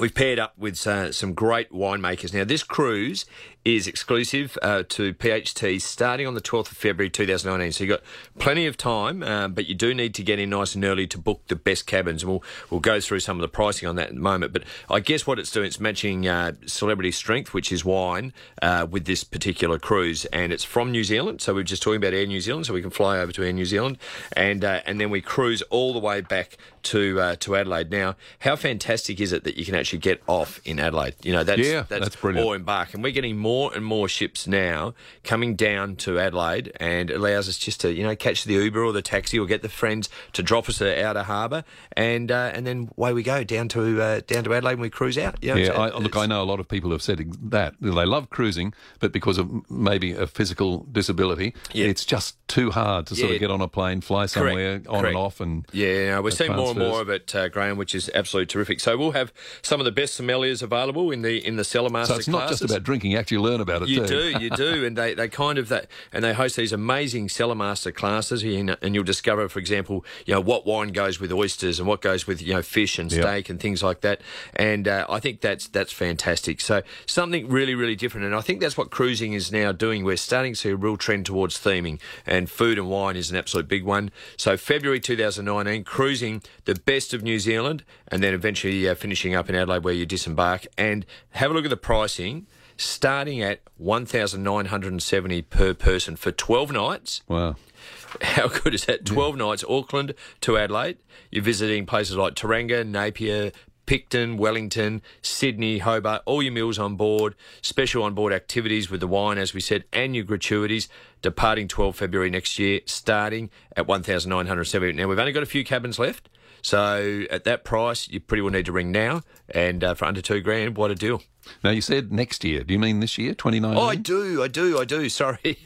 We've 0.00 0.14
paired 0.14 0.38
up 0.38 0.56
with 0.56 0.86
uh, 0.86 1.12
some 1.12 1.34
great 1.34 1.70
winemakers. 1.70 2.32
Now, 2.32 2.44
this 2.44 2.62
cruise 2.62 3.26
is 3.64 3.86
exclusive 3.86 4.58
uh, 4.60 4.82
to 4.88 5.14
PHT 5.14 5.80
starting 5.80 6.26
on 6.26 6.34
the 6.34 6.40
12th 6.40 6.72
of 6.72 6.76
February 6.76 7.10
2019. 7.10 7.72
So 7.72 7.84
you've 7.84 7.90
got 7.90 8.02
plenty 8.38 8.66
of 8.66 8.76
time, 8.76 9.22
uh, 9.22 9.48
but 9.48 9.66
you 9.66 9.74
do 9.74 9.94
need 9.94 10.14
to 10.14 10.22
get 10.22 10.38
in 10.38 10.50
nice 10.50 10.74
and 10.74 10.84
early 10.84 11.06
to 11.08 11.18
book 11.18 11.42
the 11.46 11.56
best 11.56 11.86
cabins. 11.86 12.22
And 12.22 12.32
we'll, 12.32 12.44
we'll 12.70 12.80
go 12.80 13.00
through 13.00 13.20
some 13.20 13.36
of 13.36 13.42
the 13.42 13.48
pricing 13.48 13.88
on 13.88 13.96
that 13.96 14.10
in 14.10 14.16
a 14.16 14.20
moment. 14.20 14.52
But 14.52 14.64
I 14.90 15.00
guess 15.00 15.26
what 15.26 15.38
it's 15.38 15.50
doing, 15.50 15.66
it's 15.66 15.80
matching 15.80 16.26
uh, 16.26 16.52
Celebrity 16.66 17.12
Strength, 17.12 17.54
which 17.54 17.70
is 17.70 17.84
wine, 17.84 18.32
uh, 18.60 18.86
with 18.90 19.04
this 19.04 19.22
particular 19.22 19.78
cruise. 19.78 20.24
And 20.26 20.52
it's 20.52 20.64
from 20.64 20.90
New 20.90 21.04
Zealand. 21.04 21.40
So 21.40 21.54
we're 21.54 21.62
just 21.62 21.82
talking 21.82 21.98
about 21.98 22.14
Air 22.14 22.26
New 22.26 22.40
Zealand. 22.40 22.66
So 22.66 22.74
we 22.74 22.82
can 22.82 22.90
fly 22.90 23.18
over 23.18 23.30
to 23.32 23.44
Air 23.44 23.52
New 23.52 23.64
Zealand. 23.64 23.98
And, 24.36 24.64
uh, 24.64 24.80
and 24.86 25.00
then 25.00 25.10
we 25.10 25.20
cruise 25.20 25.62
all 25.62 25.92
the 25.92 26.00
way 26.00 26.20
back 26.20 26.56
to 26.82 27.20
uh, 27.20 27.36
to 27.36 27.56
Adelaide. 27.56 27.90
Now, 27.90 28.16
how 28.40 28.56
fantastic 28.56 29.20
is 29.20 29.32
it 29.32 29.44
that 29.44 29.56
you 29.56 29.64
can 29.64 29.74
actually 29.74 30.00
get 30.00 30.22
off 30.26 30.60
in 30.64 30.80
Adelaide? 30.80 31.14
You 31.22 31.32
know, 31.32 31.44
that's 31.44 31.60
Yeah, 31.60 31.84
that's 31.88 32.16
brilliant. 32.16 32.46
Or 32.46 32.56
embark, 32.56 32.94
and 32.94 33.02
we're 33.02 33.12
getting 33.12 33.36
more 33.36 33.51
and 33.74 33.84
more 33.84 34.08
ships 34.08 34.46
now 34.46 34.94
coming 35.24 35.54
down 35.56 35.96
to 35.96 36.18
Adelaide, 36.18 36.72
and 36.80 37.10
allows 37.10 37.48
us 37.48 37.58
just 37.58 37.80
to 37.80 37.92
you 37.92 38.02
know 38.02 38.16
catch 38.16 38.44
the 38.44 38.54
Uber 38.54 38.82
or 38.84 38.92
the 38.92 39.02
taxi 39.02 39.38
or 39.38 39.46
get 39.46 39.62
the 39.62 39.68
friends 39.68 40.08
to 40.32 40.42
drop 40.42 40.68
us 40.68 40.80
at 40.80 40.98
outer 40.98 41.22
harbour, 41.22 41.64
and 41.96 42.30
uh, 42.30 42.50
and 42.54 42.66
then 42.66 42.88
away 42.96 43.12
we 43.12 43.22
go 43.22 43.44
down 43.44 43.68
to 43.68 44.00
uh, 44.00 44.20
down 44.26 44.44
to 44.44 44.54
Adelaide 44.54 44.72
and 44.72 44.80
we 44.82 44.90
cruise 44.90 45.18
out. 45.18 45.36
You 45.42 45.54
know, 45.54 45.60
Yeah, 45.60 45.72
I, 45.72 45.98
look, 45.98 46.16
I 46.16 46.26
know 46.26 46.42
a 46.42 46.44
lot 46.52 46.60
of 46.60 46.68
people 46.68 46.90
have 46.90 47.02
said 47.02 47.18
that 47.50 47.74
they 47.80 47.90
love 47.90 48.30
cruising, 48.30 48.74
but 49.00 49.12
because 49.12 49.38
of 49.38 49.70
maybe 49.70 50.12
a 50.12 50.26
physical 50.26 50.86
disability, 50.90 51.54
Yeah. 51.72 51.86
it's 51.86 52.04
just 52.04 52.36
too 52.48 52.70
hard 52.70 53.06
to 53.06 53.14
sort 53.14 53.32
of 53.32 53.38
get 53.40 53.50
on 53.50 53.60
a 53.60 53.68
plane, 53.68 54.00
fly 54.00 54.26
somewhere, 54.26 54.74
on 54.74 55.00
correct. 55.00 55.06
and 55.06 55.16
off, 55.16 55.40
and 55.40 55.66
Yeah, 55.72 56.16
no, 56.16 56.22
we're 56.22 56.30
seeing 56.30 56.54
more 56.54 56.70
and 56.70 56.78
more 56.78 57.00
of 57.00 57.08
it, 57.08 57.34
uh, 57.34 57.48
Graham, 57.48 57.76
which 57.76 57.94
is 57.94 58.10
absolutely 58.14 58.46
terrific. 58.46 58.80
So 58.80 58.96
we'll 58.96 59.12
have 59.12 59.32
some 59.62 59.80
of 59.80 59.84
the 59.84 59.92
best 59.92 60.20
sommeliers 60.20 60.62
available 60.62 61.10
in 61.10 61.22
the 61.22 61.44
in 61.46 61.56
the 61.56 61.64
cellar 61.64 61.90
master 61.90 62.14
so 62.14 62.18
it's 62.18 62.28
not 62.28 62.48
just 62.48 62.62
about 62.62 62.82
drinking; 62.82 63.14
actually 63.14 63.38
learn 63.42 63.60
about 63.60 63.82
it 63.82 63.88
You 63.88 64.06
too. 64.06 64.32
do, 64.32 64.38
you 64.38 64.50
do, 64.50 64.84
and 64.86 64.96
they, 64.96 65.14
they 65.14 65.28
kind 65.28 65.58
of 65.58 65.68
that, 65.68 65.86
and 66.12 66.24
they 66.24 66.32
host 66.32 66.56
these 66.56 66.72
amazing 66.72 67.28
cellar 67.28 67.54
master 67.54 67.92
classes, 67.92 68.42
and, 68.42 68.76
and 68.80 68.94
you'll 68.94 69.04
discover, 69.04 69.48
for 69.48 69.58
example, 69.58 70.04
you 70.26 70.34
know 70.34 70.40
what 70.40 70.64
wine 70.66 70.88
goes 70.88 71.20
with 71.20 71.32
oysters 71.32 71.78
and 71.78 71.86
what 71.88 72.00
goes 72.00 72.26
with 72.26 72.40
you 72.40 72.54
know 72.54 72.62
fish 72.62 72.98
and 72.98 73.10
Yep. 73.12 73.22
steak 73.22 73.50
and 73.50 73.60
things 73.60 73.82
like 73.82 74.00
that, 74.02 74.20
and 74.56 74.86
uh, 74.88 75.06
I 75.08 75.20
think 75.20 75.40
that's 75.40 75.68
that's 75.68 75.92
fantastic. 75.92 76.60
So 76.60 76.82
something 77.06 77.48
really 77.48 77.74
really 77.74 77.96
different, 77.96 78.26
and 78.26 78.34
I 78.34 78.40
think 78.40 78.60
that's 78.60 78.76
what 78.76 78.90
cruising 78.90 79.32
is 79.32 79.50
now 79.52 79.72
doing. 79.72 80.04
We're 80.04 80.16
starting 80.16 80.52
to 80.54 80.58
see 80.58 80.70
a 80.70 80.76
real 80.76 80.96
trend 80.96 81.26
towards 81.26 81.58
theming, 81.58 82.00
and 82.26 82.48
food 82.48 82.78
and 82.78 82.88
wine 82.88 83.16
is 83.16 83.30
an 83.30 83.36
absolute 83.36 83.68
big 83.68 83.84
one. 83.84 84.10
So 84.36 84.56
February 84.56 85.00
2019, 85.00 85.84
cruising 85.84 86.42
the 86.64 86.74
best 86.74 87.12
of 87.12 87.22
New 87.22 87.38
Zealand, 87.38 87.84
and 88.08 88.22
then 88.22 88.34
eventually 88.34 88.88
uh, 88.88 88.94
finishing 88.94 89.34
up 89.34 89.48
in 89.48 89.54
Adelaide 89.54 89.84
where 89.84 89.94
you 89.94 90.06
disembark, 90.06 90.66
and 90.78 91.04
have 91.32 91.50
a 91.50 91.54
look 91.54 91.64
at 91.64 91.70
the 91.70 91.76
pricing 91.76 92.46
starting 92.82 93.40
at 93.42 93.60
1970 93.78 95.42
per 95.42 95.74
person 95.74 96.16
for 96.16 96.32
12 96.32 96.72
nights. 96.72 97.22
Wow. 97.28 97.56
How 98.22 98.48
good 98.48 98.74
is 98.74 98.84
that? 98.86 99.04
12 99.04 99.36
nights, 99.36 99.64
Auckland 99.68 100.14
to 100.42 100.58
Adelaide. 100.58 100.98
You're 101.30 101.44
visiting 101.44 101.86
places 101.86 102.16
like 102.16 102.34
Tauranga, 102.34 102.86
Napier, 102.86 103.52
Picton, 103.86 104.36
Wellington, 104.36 105.02
Sydney, 105.22 105.78
Hobart, 105.78 106.22
all 106.24 106.42
your 106.42 106.52
meals 106.52 106.78
on 106.78 106.96
board, 106.96 107.34
special 107.62 108.02
on 108.04 108.14
board 108.14 108.32
activities 108.32 108.90
with 108.90 109.00
the 109.00 109.06
wine, 109.06 109.38
as 109.38 109.54
we 109.54 109.60
said, 109.60 109.84
and 109.92 110.14
your 110.14 110.24
gratuities, 110.24 110.88
departing 111.20 111.68
12 111.68 111.96
February 111.96 112.30
next 112.30 112.58
year, 112.58 112.80
starting 112.86 113.50
at 113.76 113.86
1,970. 113.86 114.92
Now, 114.92 115.08
we've 115.08 115.18
only 115.18 115.32
got 115.32 115.42
a 115.42 115.46
few 115.46 115.64
cabins 115.64 115.98
left, 115.98 116.28
so 116.62 117.24
at 117.30 117.44
that 117.44 117.64
price, 117.64 118.08
you 118.08 118.20
pretty 118.20 118.40
well 118.42 118.52
need 118.52 118.66
to 118.66 118.72
ring 118.72 118.90
now, 118.92 119.22
and 119.50 119.82
uh, 119.84 119.94
for 119.94 120.06
under 120.06 120.22
two 120.22 120.40
grand, 120.40 120.76
what 120.76 120.90
a 120.90 120.94
deal. 120.94 121.22
Now 121.64 121.70
you 121.70 121.80
said 121.80 122.12
next 122.12 122.44
year. 122.44 122.62
Do 122.62 122.72
you 122.72 122.78
mean 122.78 123.00
this 123.00 123.18
year, 123.18 123.34
2019? 123.34 123.76
Oh, 123.82 123.88
I 123.88 123.96
do, 123.96 124.44
I 124.44 124.46
do, 124.48 124.78
I 124.78 124.84
do. 124.84 125.08
Sorry, 125.08 125.58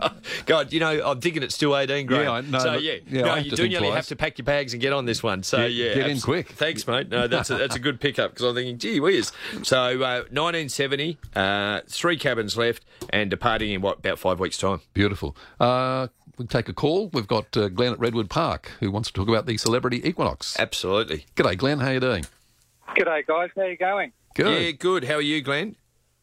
God, 0.46 0.72
you 0.72 0.80
know, 0.80 1.00
I'm 1.06 1.20
thinking 1.20 1.44
it's 1.44 1.54
still 1.54 1.76
18, 1.76 2.06
grand. 2.06 2.24
Yeah, 2.24 2.30
I- 2.32 2.40
no, 2.40 2.58
so 2.58 2.72
yeah, 2.78 2.94
yeah, 3.08 3.22
no, 3.22 3.34
you 3.36 3.52
do 3.52 3.68
nearly 3.68 3.86
twice. 3.86 3.94
have 3.94 4.06
to 4.08 4.16
pack 4.16 4.38
your 4.38 4.44
bags 4.44 4.72
and 4.72 4.82
get 4.82 4.92
on 4.92 5.04
this 5.04 5.22
one. 5.22 5.44
So 5.44 5.58
Get- 5.58 5.72
yeah, 5.72 5.94
get 5.94 6.10
in 6.10 6.20
quick. 6.20 6.48
Thanks, 6.48 6.84
mate. 6.86 7.08
No, 7.10 7.28
that's 7.28 7.48
a, 7.50 7.54
that's 7.54 7.76
a 7.76 7.78
good 7.78 8.00
pickup 8.00 8.32
because 8.32 8.44
I'm 8.44 8.54
thinking, 8.56 8.78
gee 8.78 8.98
whiz. 8.98 9.30
So 9.62 9.78
uh, 10.02 10.24
1970, 10.32 11.16
uh, 11.36 11.80
three 11.86 12.16
cabins 12.16 12.56
left, 12.56 12.84
and 13.10 13.30
departing 13.30 13.70
in 13.70 13.80
what 13.82 13.98
about 13.98 14.18
five 14.18 14.40
weeks' 14.40 14.58
time. 14.58 14.80
Beautiful. 14.94 15.36
Uh, 15.60 16.08
we'll 16.40 16.46
take 16.48 16.70
a 16.70 16.72
call. 16.72 17.08
We've 17.12 17.28
got 17.28 17.54
uh, 17.54 17.68
Glenn 17.68 17.92
at 17.92 17.98
Redwood 18.00 18.30
Park 18.30 18.72
who 18.80 18.90
wants 18.90 19.10
to 19.10 19.14
talk 19.14 19.28
about 19.28 19.44
the 19.44 19.58
Celebrity 19.58 20.06
Equinox. 20.08 20.58
Absolutely. 20.58 21.26
G'day, 21.36 21.56
Glenn. 21.58 21.80
How 21.80 21.90
you 21.90 22.00
doing? 22.00 22.24
G'day, 22.96 23.26
guys. 23.26 23.50
How 23.54 23.64
you 23.64 23.76
going? 23.76 24.12
Good. 24.34 24.62
Yeah, 24.62 24.70
good. 24.72 25.04
How 25.04 25.16
are 25.16 25.20
you, 25.20 25.42
Glenn? 25.42 25.76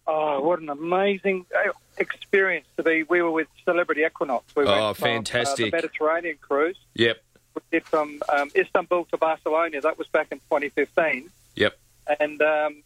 Oh, 0.08 0.42
what 0.42 0.60
an 0.60 0.70
amazing 0.70 1.46
uh, 1.56 1.72
experience 2.00 2.66
to 2.78 2.84
be. 2.84 3.04
We 3.04 3.22
were 3.22 3.30
with 3.30 3.48
Celebrity 3.64 4.04
Equinox. 4.06 4.56
We 4.56 4.64
Oh, 4.66 4.86
went 4.88 4.98
from, 4.98 5.04
fantastic. 5.06 5.68
Uh, 5.68 5.78
the 5.78 5.84
Mediterranean 5.84 6.38
cruise. 6.42 6.78
Yep. 6.96 7.18
We 7.54 7.62
did 7.72 7.86
from 7.86 8.20
um, 8.36 8.50
Istanbul 8.56 9.06
to 9.12 9.18
Barcelona. 9.18 9.82
That 9.82 10.00
was 10.00 10.08
back 10.08 10.30
in 10.32 10.40
2015. 10.40 11.30
Yep. 11.58 11.78
And 12.20 12.42
um, 12.42 12.84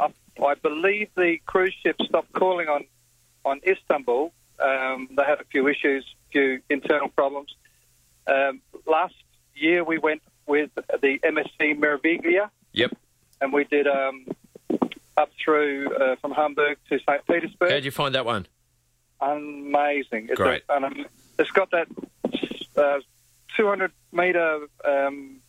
I, 0.00 0.08
I 0.44 0.54
believe 0.54 1.08
the 1.16 1.38
cruise 1.46 1.74
ship 1.82 1.96
stopped 2.04 2.32
calling 2.32 2.68
on, 2.68 2.84
on 3.44 3.60
Istanbul. 3.66 4.32
Um, 4.60 5.08
they 5.16 5.24
had 5.24 5.40
a 5.40 5.44
few 5.44 5.66
issues, 5.66 6.04
few 6.34 6.60
internal 6.68 7.08
problems. 7.08 7.54
Um, 8.26 8.60
last 8.86 9.14
year 9.54 9.84
we 9.84 9.98
went 9.98 10.22
with 10.46 10.70
the 10.74 11.18
MSC 11.24 11.78
Meraviglia. 11.78 12.50
Yep. 12.72 12.96
and 13.40 13.52
we 13.52 13.62
did 13.64 13.86
um, 13.86 14.26
up 15.16 15.30
through 15.42 15.94
uh, 15.94 16.16
from 16.16 16.32
Hamburg 16.32 16.76
to 16.88 16.98
St. 16.98 17.24
Petersburg. 17.26 17.68
How 17.70 17.76
did 17.76 17.84
you 17.84 17.92
find 17.92 18.14
that 18.16 18.26
one? 18.26 18.46
Amazing! 19.20 20.26
It's 20.28 20.40
Great. 20.40 20.64
A, 20.68 20.74
and, 20.74 20.84
um, 20.86 21.06
it's 21.38 21.52
got 21.52 21.70
that 21.70 21.86
uh, 22.76 22.98
200 23.56 23.92
meter 24.12 24.66
um, 24.84 25.40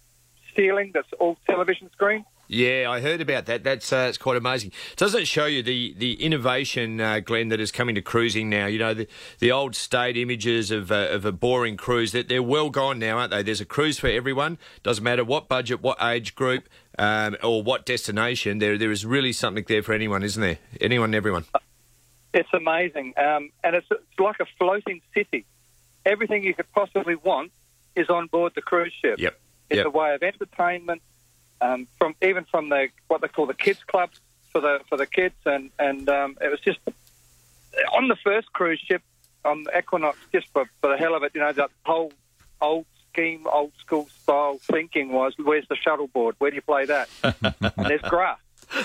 ceiling 0.55 0.91
that's 0.93 1.11
all 1.19 1.35
television 1.47 1.89
screen. 1.91 2.23
Yeah, 2.47 2.89
I 2.89 2.99
heard 3.01 3.21
about 3.21 3.45
that. 3.47 3.63
That's 3.63 3.91
uh, 3.91 4.05
it's 4.09 4.17
quite 4.17 4.37
amazing. 4.37 4.71
Doesn't 4.95 5.21
it 5.21 5.27
show 5.27 5.45
you 5.45 5.63
the 5.63 5.93
the 5.97 6.13
innovation, 6.23 7.01
uh, 7.01 7.19
Glenn, 7.19 7.49
that 7.49 7.59
is 7.59 7.71
coming 7.71 7.95
to 7.95 8.01
cruising 8.01 8.49
now? 8.49 8.67
You 8.67 8.79
know, 8.79 8.93
the 8.93 9.07
the 9.39 9.51
old 9.51 9.75
state 9.75 10.15
images 10.15 10.69
of 10.69 10.91
uh, 10.91 11.07
of 11.09 11.25
a 11.25 11.31
boring 11.31 11.75
cruise 11.77 12.11
that 12.11 12.27
they're 12.27 12.43
well 12.43 12.69
gone 12.69 12.99
now, 12.99 13.17
aren't 13.17 13.31
they? 13.31 13.41
There's 13.41 13.61
a 13.61 13.65
cruise 13.65 13.97
for 13.97 14.07
everyone. 14.07 14.57
Doesn't 14.83 15.03
matter 15.03 15.23
what 15.23 15.47
budget, 15.47 15.81
what 15.81 15.97
age 16.01 16.35
group, 16.35 16.69
um, 16.99 17.35
or 17.41 17.63
what 17.63 17.85
destination. 17.85 18.59
There 18.59 18.77
there 18.77 18.91
is 18.91 19.05
really 19.05 19.33
something 19.33 19.65
there 19.67 19.81
for 19.81 19.93
anyone, 19.93 20.21
isn't 20.21 20.41
there? 20.41 20.59
Anyone, 20.79 21.05
and 21.09 21.15
everyone. 21.15 21.45
It's 22.33 22.49
amazing, 22.53 23.13
um, 23.17 23.49
and 23.63 23.75
it's, 23.77 23.87
it's 23.89 24.19
like 24.19 24.41
a 24.41 24.45
floating 24.59 25.01
city. 25.13 25.45
Everything 26.05 26.43
you 26.43 26.53
could 26.53 26.69
possibly 26.73 27.15
want 27.15 27.51
is 27.95 28.09
on 28.09 28.27
board 28.27 28.51
the 28.55 28.61
cruise 28.61 28.93
ship. 29.01 29.19
Yep. 29.19 29.39
It's 29.69 29.77
Yep. 29.77 29.85
a 29.85 29.89
way 29.89 30.13
of 30.13 30.21
entertainment, 30.21 31.01
um, 31.61 31.87
from 31.97 32.15
even 32.21 32.45
from 32.45 32.69
the 32.69 32.89
what 33.07 33.21
they 33.21 33.27
call 33.27 33.45
the 33.45 33.53
kids 33.53 33.83
club 33.85 34.09
for 34.51 34.61
the 34.61 34.79
for 34.89 34.97
the 34.97 35.05
kids, 35.05 35.35
and 35.45 35.71
and 35.79 36.07
um, 36.09 36.37
it 36.41 36.49
was 36.49 36.59
just 36.61 36.79
on 37.93 38.07
the 38.07 38.15
first 38.23 38.51
cruise 38.53 38.79
ship 38.79 39.01
on 39.43 39.63
the 39.63 39.77
Equinox, 39.77 40.17
just 40.31 40.47
for, 40.53 40.65
for 40.81 40.89
the 40.89 40.97
hell 40.97 41.13
of 41.15 41.23
it, 41.23 41.31
you 41.35 41.41
know, 41.41 41.51
that 41.53 41.69
whole 41.85 42.11
old 42.61 42.85
scheme, 43.11 43.45
old 43.51 43.71
school 43.79 44.07
style 44.23 44.57
thinking 44.71 45.11
was, 45.11 45.33
where's 45.37 45.67
the 45.67 45.75
shuffleboard? 45.75 46.35
Where 46.39 46.49
do 46.49 46.55
you 46.55 46.61
play 46.61 46.85
that? 46.85 47.07
and 47.23 47.85
there's 47.89 48.01
grass, 48.01 48.39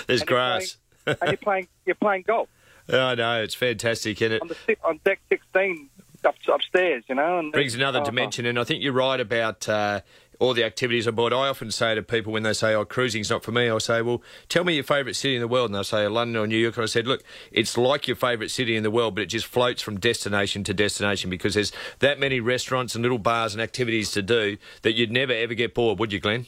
There's 0.05 0.21
And 0.21 0.29
you're 0.29 0.37
grass. 0.37 0.77
and 1.07 1.17
you're 1.23 1.37
playing 1.37 1.67
you're 1.85 1.95
playing 1.95 2.23
golf 2.27 2.47
Oh 2.89 3.15
no, 3.15 3.41
it's 3.41 3.55
fantastic, 3.55 4.21
isn't 4.21 4.33
it? 4.35 4.41
on 4.41 4.47
the 4.49 4.77
on 4.83 4.99
deck 5.03 5.19
16. 5.29 5.89
Up, 6.25 6.35
upstairs, 6.51 7.03
you 7.07 7.15
know. 7.15 7.39
And 7.39 7.51
brings 7.51 7.75
another 7.75 7.99
oh, 8.01 8.05
dimension. 8.05 8.45
And 8.45 8.59
I 8.59 8.63
think 8.63 8.83
you're 8.83 8.93
right 8.93 9.19
about 9.19 9.67
uh, 9.67 10.01
all 10.39 10.53
the 10.53 10.63
activities 10.63 11.07
on 11.07 11.15
board. 11.15 11.33
I 11.33 11.47
often 11.47 11.71
say 11.71 11.93
to 11.95 12.01
people 12.01 12.33
when 12.33 12.43
they 12.43 12.53
say, 12.53 12.73
"Oh, 12.73 12.83
cruising's 12.85 13.29
not 13.29 13.43
for 13.43 13.51
me," 13.51 13.69
I 13.69 13.77
say, 13.77 14.01
"Well, 14.01 14.21
tell 14.49 14.63
me 14.63 14.75
your 14.75 14.83
favourite 14.83 15.15
city 15.15 15.35
in 15.35 15.41
the 15.41 15.47
world," 15.47 15.69
and 15.69 15.75
they'll 15.75 15.83
say 15.83 16.07
London 16.07 16.41
or 16.41 16.47
New 16.47 16.57
York. 16.57 16.77
And 16.77 16.83
I 16.83 16.87
said, 16.87 17.07
"Look, 17.07 17.23
it's 17.51 17.77
like 17.77 18.07
your 18.07 18.15
favourite 18.15 18.51
city 18.51 18.75
in 18.75 18.83
the 18.83 18.91
world, 18.91 19.15
but 19.15 19.21
it 19.21 19.27
just 19.27 19.45
floats 19.45 19.81
from 19.81 19.99
destination 19.99 20.63
to 20.65 20.73
destination 20.73 21.29
because 21.29 21.53
there's 21.53 21.71
that 21.99 22.19
many 22.19 22.39
restaurants 22.39 22.95
and 22.95 23.03
little 23.03 23.19
bars 23.19 23.53
and 23.53 23.61
activities 23.61 24.11
to 24.11 24.21
do 24.21 24.57
that 24.81 24.93
you'd 24.93 25.11
never 25.11 25.33
ever 25.33 25.53
get 25.53 25.73
bored, 25.73 25.99
would 25.99 26.11
you, 26.11 26.19
Glenn?" 26.19 26.47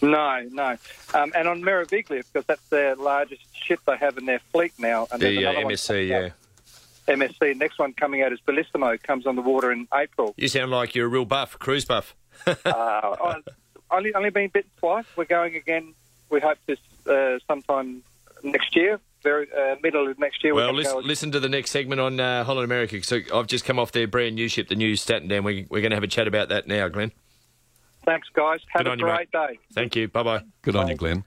No, 0.00 0.46
no. 0.52 0.76
Um, 1.14 1.32
and 1.34 1.48
on 1.48 1.62
Meraviglia, 1.62 2.22
because 2.32 2.44
that's 2.46 2.68
their 2.68 2.94
largest 2.94 3.42
ship 3.52 3.80
they 3.86 3.96
have 3.96 4.16
in 4.16 4.26
their 4.26 4.40
fleet 4.52 4.72
now. 4.78 5.08
And 5.10 5.20
The 5.20 5.46
uh, 5.46 5.54
MSC, 5.54 6.08
yeah. 6.08 6.30
Out. 7.08 7.18
MSC. 7.18 7.56
Next 7.56 7.78
one 7.78 7.92
coming 7.92 8.22
out 8.22 8.32
is 8.32 8.40
Bellissimo. 8.46 9.02
Comes 9.02 9.26
on 9.26 9.36
the 9.36 9.42
water 9.42 9.72
in 9.72 9.88
April. 9.94 10.34
You 10.36 10.48
sound 10.48 10.70
like 10.70 10.94
you're 10.94 11.06
a 11.06 11.08
real 11.08 11.24
buff, 11.24 11.58
cruise 11.58 11.84
buff. 11.84 12.14
uh, 12.46 13.34
only 13.90 14.14
only 14.14 14.30
been 14.30 14.48
bitten 14.48 14.70
twice. 14.78 15.06
We're 15.16 15.24
going 15.24 15.56
again. 15.56 15.94
We 16.30 16.40
hope 16.40 16.58
this 16.66 16.78
uh, 17.06 17.38
sometime 17.46 18.02
next 18.42 18.76
year, 18.76 19.00
very 19.22 19.48
uh, 19.52 19.76
middle 19.82 20.08
of 20.08 20.18
next 20.18 20.44
year. 20.44 20.54
we're 20.54 20.66
Well, 20.66 20.74
listen, 20.74 21.00
listen 21.02 21.32
to 21.32 21.40
the 21.40 21.48
next 21.48 21.70
segment 21.70 22.00
on 22.00 22.20
uh, 22.20 22.44
Holland 22.44 22.64
America. 22.64 23.02
So 23.02 23.20
I've 23.34 23.46
just 23.46 23.64
come 23.64 23.78
off 23.78 23.92
their 23.92 24.06
brand 24.06 24.34
new 24.34 24.48
ship, 24.48 24.68
the 24.68 24.76
new 24.76 24.92
Statendam. 24.94 25.44
We, 25.44 25.66
we're 25.70 25.80
going 25.80 25.90
to 25.90 25.96
have 25.96 26.04
a 26.04 26.08
chat 26.08 26.28
about 26.28 26.50
that 26.50 26.66
now, 26.66 26.88
Glenn. 26.88 27.12
Thanks, 28.04 28.28
guys. 28.32 28.60
Have 28.68 28.84
Good 28.84 28.88
a 28.88 28.92
on 28.92 28.98
you, 28.98 29.04
great 29.04 29.30
day. 29.30 29.58
Thank 29.72 29.96
you. 29.96 30.08
Bye 30.08 30.22
bye. 30.22 30.42
Good 30.62 30.76
on 30.76 30.88
you, 30.88 30.94
Glenn. 30.94 31.24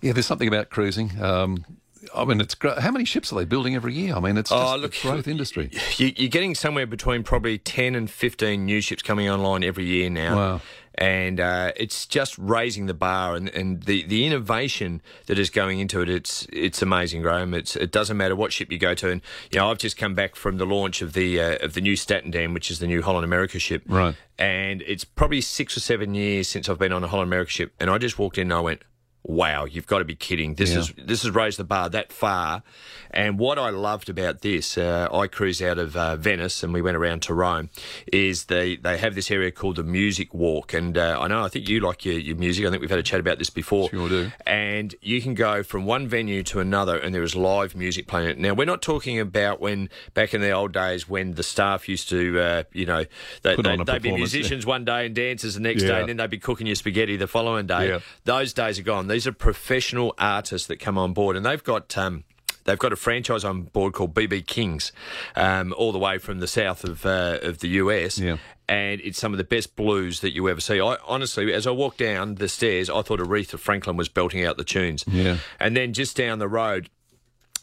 Yeah, 0.00 0.12
there's 0.12 0.26
something 0.26 0.48
about 0.48 0.70
cruising. 0.70 1.20
Um, 1.22 1.64
I 2.14 2.24
mean, 2.24 2.40
it's 2.40 2.54
great. 2.54 2.78
How 2.78 2.90
many 2.90 3.04
ships 3.04 3.32
are 3.32 3.36
they 3.36 3.44
building 3.44 3.74
every 3.74 3.94
year? 3.94 4.14
I 4.14 4.20
mean, 4.20 4.36
it's 4.36 4.50
just 4.50 4.60
Oh, 4.62 4.76
a 4.76 4.78
look, 4.78 4.94
growth 5.00 5.28
industry. 5.28 5.70
You, 5.96 6.12
you're 6.16 6.28
getting 6.28 6.54
somewhere 6.54 6.86
between 6.86 7.22
probably 7.22 7.58
10 7.58 7.94
and 7.94 8.10
15 8.10 8.64
new 8.64 8.80
ships 8.80 9.02
coming 9.02 9.28
online 9.28 9.62
every 9.64 9.84
year 9.84 10.10
now. 10.10 10.36
Wow. 10.36 10.60
And 10.96 11.40
uh, 11.40 11.72
it's 11.76 12.06
just 12.06 12.38
raising 12.38 12.86
the 12.86 12.94
bar 12.94 13.34
and, 13.34 13.48
and 13.48 13.82
the, 13.82 14.04
the 14.04 14.24
innovation 14.26 15.02
that 15.26 15.40
is 15.40 15.50
going 15.50 15.80
into 15.80 16.00
it. 16.00 16.08
It's 16.08 16.46
it's 16.52 16.82
amazing, 16.82 17.22
Graham. 17.22 17.52
It's 17.52 17.74
it 17.74 17.90
doesn't 17.90 18.16
matter 18.16 18.36
what 18.36 18.52
ship 18.52 18.70
you 18.70 18.78
go 18.78 18.94
to. 18.94 19.10
And 19.10 19.20
you 19.50 19.58
know, 19.58 19.72
I've 19.72 19.78
just 19.78 19.96
come 19.96 20.14
back 20.14 20.36
from 20.36 20.58
the 20.58 20.64
launch 20.66 21.02
of 21.02 21.12
the 21.14 21.40
uh, 21.40 21.56
of 21.64 21.74
the 21.74 21.80
new 21.80 21.94
Statendam, 21.94 22.54
which 22.54 22.70
is 22.70 22.78
the 22.78 22.86
new 22.86 23.02
Holland 23.02 23.24
America 23.24 23.58
ship. 23.58 23.82
Right. 23.88 24.14
And 24.38 24.82
it's 24.86 25.02
probably 25.02 25.40
six 25.40 25.76
or 25.76 25.80
seven 25.80 26.14
years 26.14 26.46
since 26.46 26.68
I've 26.68 26.78
been 26.78 26.92
on 26.92 27.02
a 27.02 27.08
Holland 27.08 27.28
America 27.28 27.50
ship, 27.50 27.72
and 27.80 27.90
I 27.90 27.98
just 27.98 28.16
walked 28.20 28.38
in 28.38 28.42
and 28.52 28.52
I 28.52 28.60
went, 28.60 28.82
"Wow, 29.24 29.64
you've 29.64 29.86
got 29.86 29.98
to 29.98 30.04
be 30.04 30.14
kidding! 30.14 30.54
This 30.54 30.72
Yeah. 30.72 30.78
is 30.80 30.92
this 30.96 31.22
has 31.22 31.32
raised 31.32 31.58
the 31.58 31.64
bar 31.64 31.88
that 31.90 32.12
far." 32.12 32.62
And 33.10 33.38
what 33.38 33.60
I 33.60 33.70
loved 33.70 34.08
about 34.08 34.40
this, 34.40 34.76
uh, 34.76 35.06
I 35.12 35.28
cruised 35.28 35.62
out 35.62 35.78
of 35.78 35.96
uh, 35.96 36.16
Venice 36.16 36.64
and 36.64 36.72
we 36.72 36.82
went 36.82 36.96
around 36.96 37.22
to 37.22 37.34
Rome, 37.34 37.70
is 38.12 38.46
they, 38.46 38.74
they 38.74 38.98
have 38.98 39.14
this 39.14 39.30
area 39.30 39.52
called 39.52 39.76
the 39.76 39.84
Music 39.84 40.34
Walk. 40.34 40.74
And 40.74 40.98
uh, 40.98 41.18
I 41.20 41.28
know, 41.28 41.44
I 41.44 41.48
think 41.48 41.68
you 41.68 41.78
like 41.78 42.04
your, 42.04 42.18
your 42.18 42.34
music. 42.34 42.66
I 42.66 42.70
think 42.70 42.80
we've 42.80 42.90
had 42.90 42.98
a 42.98 43.04
chat 43.04 43.20
about 43.20 43.38
this 43.38 43.50
before. 43.50 43.88
Sure 43.90 44.08
do. 44.08 44.32
And 44.44 44.96
you 45.00 45.22
can 45.22 45.34
go 45.34 45.62
from 45.62 45.86
one 45.86 46.08
venue 46.08 46.42
to 46.42 46.58
another 46.58 46.96
and 46.98 47.14
there 47.14 47.22
is 47.22 47.36
live 47.36 47.76
music 47.76 48.08
playing. 48.08 48.42
Now, 48.42 48.52
we're 48.52 48.64
not 48.64 48.82
talking 48.82 49.20
about 49.20 49.60
when, 49.60 49.90
back 50.14 50.34
in 50.34 50.40
the 50.40 50.50
old 50.50 50.72
days, 50.72 51.08
when 51.08 51.34
the 51.34 51.44
staff 51.44 51.88
used 51.88 52.08
to, 52.08 52.40
uh, 52.40 52.62
you 52.72 52.84
know, 52.84 53.04
they, 53.42 53.54
Put 53.54 53.62
they, 53.64 53.76
would 53.76 53.86
be 53.86 53.92
performance, 53.92 54.04
yeah. 54.04 54.38
musicians 54.40 54.66
one 54.66 54.84
day 54.84 55.06
and 55.06 55.14
dancers 55.14 55.54
the 55.54 55.60
next 55.60 55.84
Yeah. 55.84 55.90
day, 55.90 56.00
and 56.00 56.08
then 56.08 56.16
they'd 56.16 56.30
be 56.30 56.38
cooking 56.38 56.66
your 56.66 56.74
spaghetti 56.74 57.16
the 57.16 57.28
following 57.28 57.68
day. 57.68 58.00
Those 58.24 58.52
days 58.52 58.80
are 58.80 58.82
gone. 58.82 59.06
These 59.14 59.28
are 59.28 59.32
professional 59.32 60.12
artists 60.18 60.66
that 60.66 60.80
come 60.80 60.98
on 60.98 61.12
board, 61.12 61.36
and 61.36 61.46
they've 61.46 61.62
got. 61.62 61.96
Um, 61.96 62.24
They've 62.66 62.78
got 62.78 62.94
a 62.94 62.96
franchise 62.96 63.44
on 63.44 63.64
board 63.64 63.92
called 63.92 64.14
BB 64.14 64.46
Kings, 64.46 64.90
um, 65.36 65.74
all 65.76 65.92
the 65.92 65.98
way 65.98 66.16
from 66.16 66.40
the 66.40 66.46
south 66.46 66.82
of 66.82 67.04
uh, 67.04 67.38
of 67.42 67.58
the 67.58 67.68
US, 67.82 68.18
Yeah. 68.18 68.38
and 68.66 69.02
it's 69.02 69.18
some 69.18 69.34
of 69.34 69.36
the 69.38 69.44
best 69.44 69.76
blues 69.76 70.20
that 70.20 70.32
you 70.34 70.48
ever 70.48 70.62
see. 70.62 70.80
I 70.80 70.96
honestly, 71.06 71.52
as 71.52 71.66
I 71.66 71.72
walked 71.72 71.98
down 71.98 72.36
the 72.36 72.48
stairs, 72.48 72.88
I 72.88 73.02
thought 73.02 73.20
Aretha 73.20 73.58
Franklin 73.58 73.98
was 73.98 74.08
belting 74.08 74.46
out 74.46 74.56
the 74.56 74.64
tunes. 74.64 75.04
Yeah. 75.06 75.36
and 75.60 75.76
then 75.76 75.92
just 75.92 76.16
down 76.16 76.38
the 76.38 76.48
road, 76.48 76.88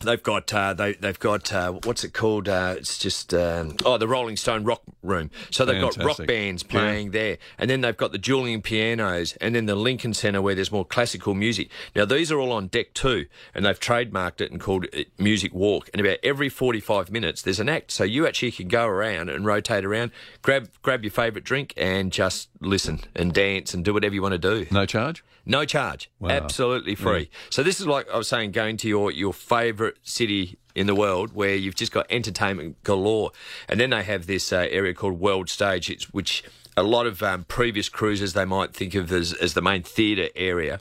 They've 0.04 0.22
got 0.22 0.54
uh, 0.54 0.74
they 0.74 0.94
they've 0.94 1.20
got 1.20 1.54
uh, 1.54 1.74
what's 1.84 2.04
it 2.04 2.14
called? 2.14 2.50
Uh, 2.50 2.76
it's 2.78 2.98
just 2.98 3.34
um, 3.34 3.76
oh 3.86 3.98
the 3.98 4.08
Rolling 4.08 4.38
Stone 4.38 4.64
Rock 4.64 4.82
Room. 5.04 5.32
So 5.50 5.66
they've 5.66 5.82
got 5.82 5.98
rock 5.98 6.26
bands 6.26 6.64
playing 6.64 7.12
there, 7.12 7.38
and 7.58 7.70
then 7.70 7.82
they've 7.82 7.96
got 7.96 8.12
the 8.12 8.18
dueling 8.18 8.62
pianos, 8.62 9.38
and 9.42 9.56
then 9.56 9.66
the 9.66 9.76
Lincoln 9.76 10.14
Centre 10.14 10.42
where 10.42 10.56
there's 10.56 10.72
more 10.72 10.86
classical 10.86 11.34
music. 11.34 11.70
Now 11.96 12.06
these 12.06 12.32
are 12.32 12.40
all 12.40 12.52
on 12.52 12.68
deck 12.68 12.94
too, 12.94 13.28
and 13.54 13.66
they've 13.66 13.80
trademarked 13.80 14.42
it 14.42 14.52
and 14.52 14.60
called 14.60 14.86
it 14.94 15.12
Music 15.20 15.54
Walk. 15.54 15.90
And 15.94 16.00
about 16.06 16.18
every 16.24 16.50
45 16.50 17.12
minutes 17.12 17.42
there's 17.42 17.60
an 17.60 17.70
act, 17.70 17.92
so 17.92 18.04
you 18.04 18.28
actually 18.28 18.52
can 18.52 18.68
go 18.68 18.88
around 18.88 19.30
and 19.30 19.46
rotate 19.46 19.86
around, 19.86 20.12
grab 20.42 20.70
grab 20.82 21.04
your 21.04 21.12
favourite 21.12 21.44
drink, 21.44 21.74
and 21.78 22.12
just 22.12 22.50
listen 22.60 23.02
and 23.16 23.34
dance 23.34 23.74
and 23.74 23.86
do 23.86 23.94
whatever 23.94 24.16
you 24.16 24.22
want 24.22 24.34
to 24.34 24.38
do. 24.38 24.66
No 24.72 24.86
charge? 24.86 25.24
No 25.46 25.66
charge. 25.66 26.10
Wow. 26.20 26.30
Absolutely 26.30 26.96
free. 26.96 27.30
So 27.50 27.64
this 27.64 27.80
is 27.80 27.88
like 27.88 28.10
I 28.10 28.18
was 28.18 28.28
saying, 28.28 28.52
going 28.52 28.78
to 28.78 28.88
your, 28.88 29.12
your 29.12 29.34
favourite 29.34 29.96
city 30.04 30.58
in 30.76 30.88
the 30.88 30.96
world 30.96 31.34
where 31.34 31.56
you've 31.56 31.76
just 31.76 31.92
got 31.92 32.06
entertainment 32.10 32.82
galore. 32.84 33.32
And 33.68 33.80
then 33.80 33.90
they 33.90 34.04
have 34.04 34.28
this 34.28 34.54
uh, 34.54 34.68
area 34.70 34.94
called 34.94 35.20
World 35.20 35.50
Stage, 35.50 35.90
it's, 35.90 36.14
which 36.14 36.44
a 36.78 36.84
lot 36.84 37.06
of 37.06 37.22
um, 37.24 37.44
previous 37.46 37.90
cruises 37.90 38.34
they 38.34 38.46
might 38.46 38.74
think 38.74 38.96
of 38.96 39.12
as, 39.12 39.34
as 39.34 39.54
the 39.54 39.62
main 39.62 39.84
theatre 39.84 40.30
area. 40.36 40.80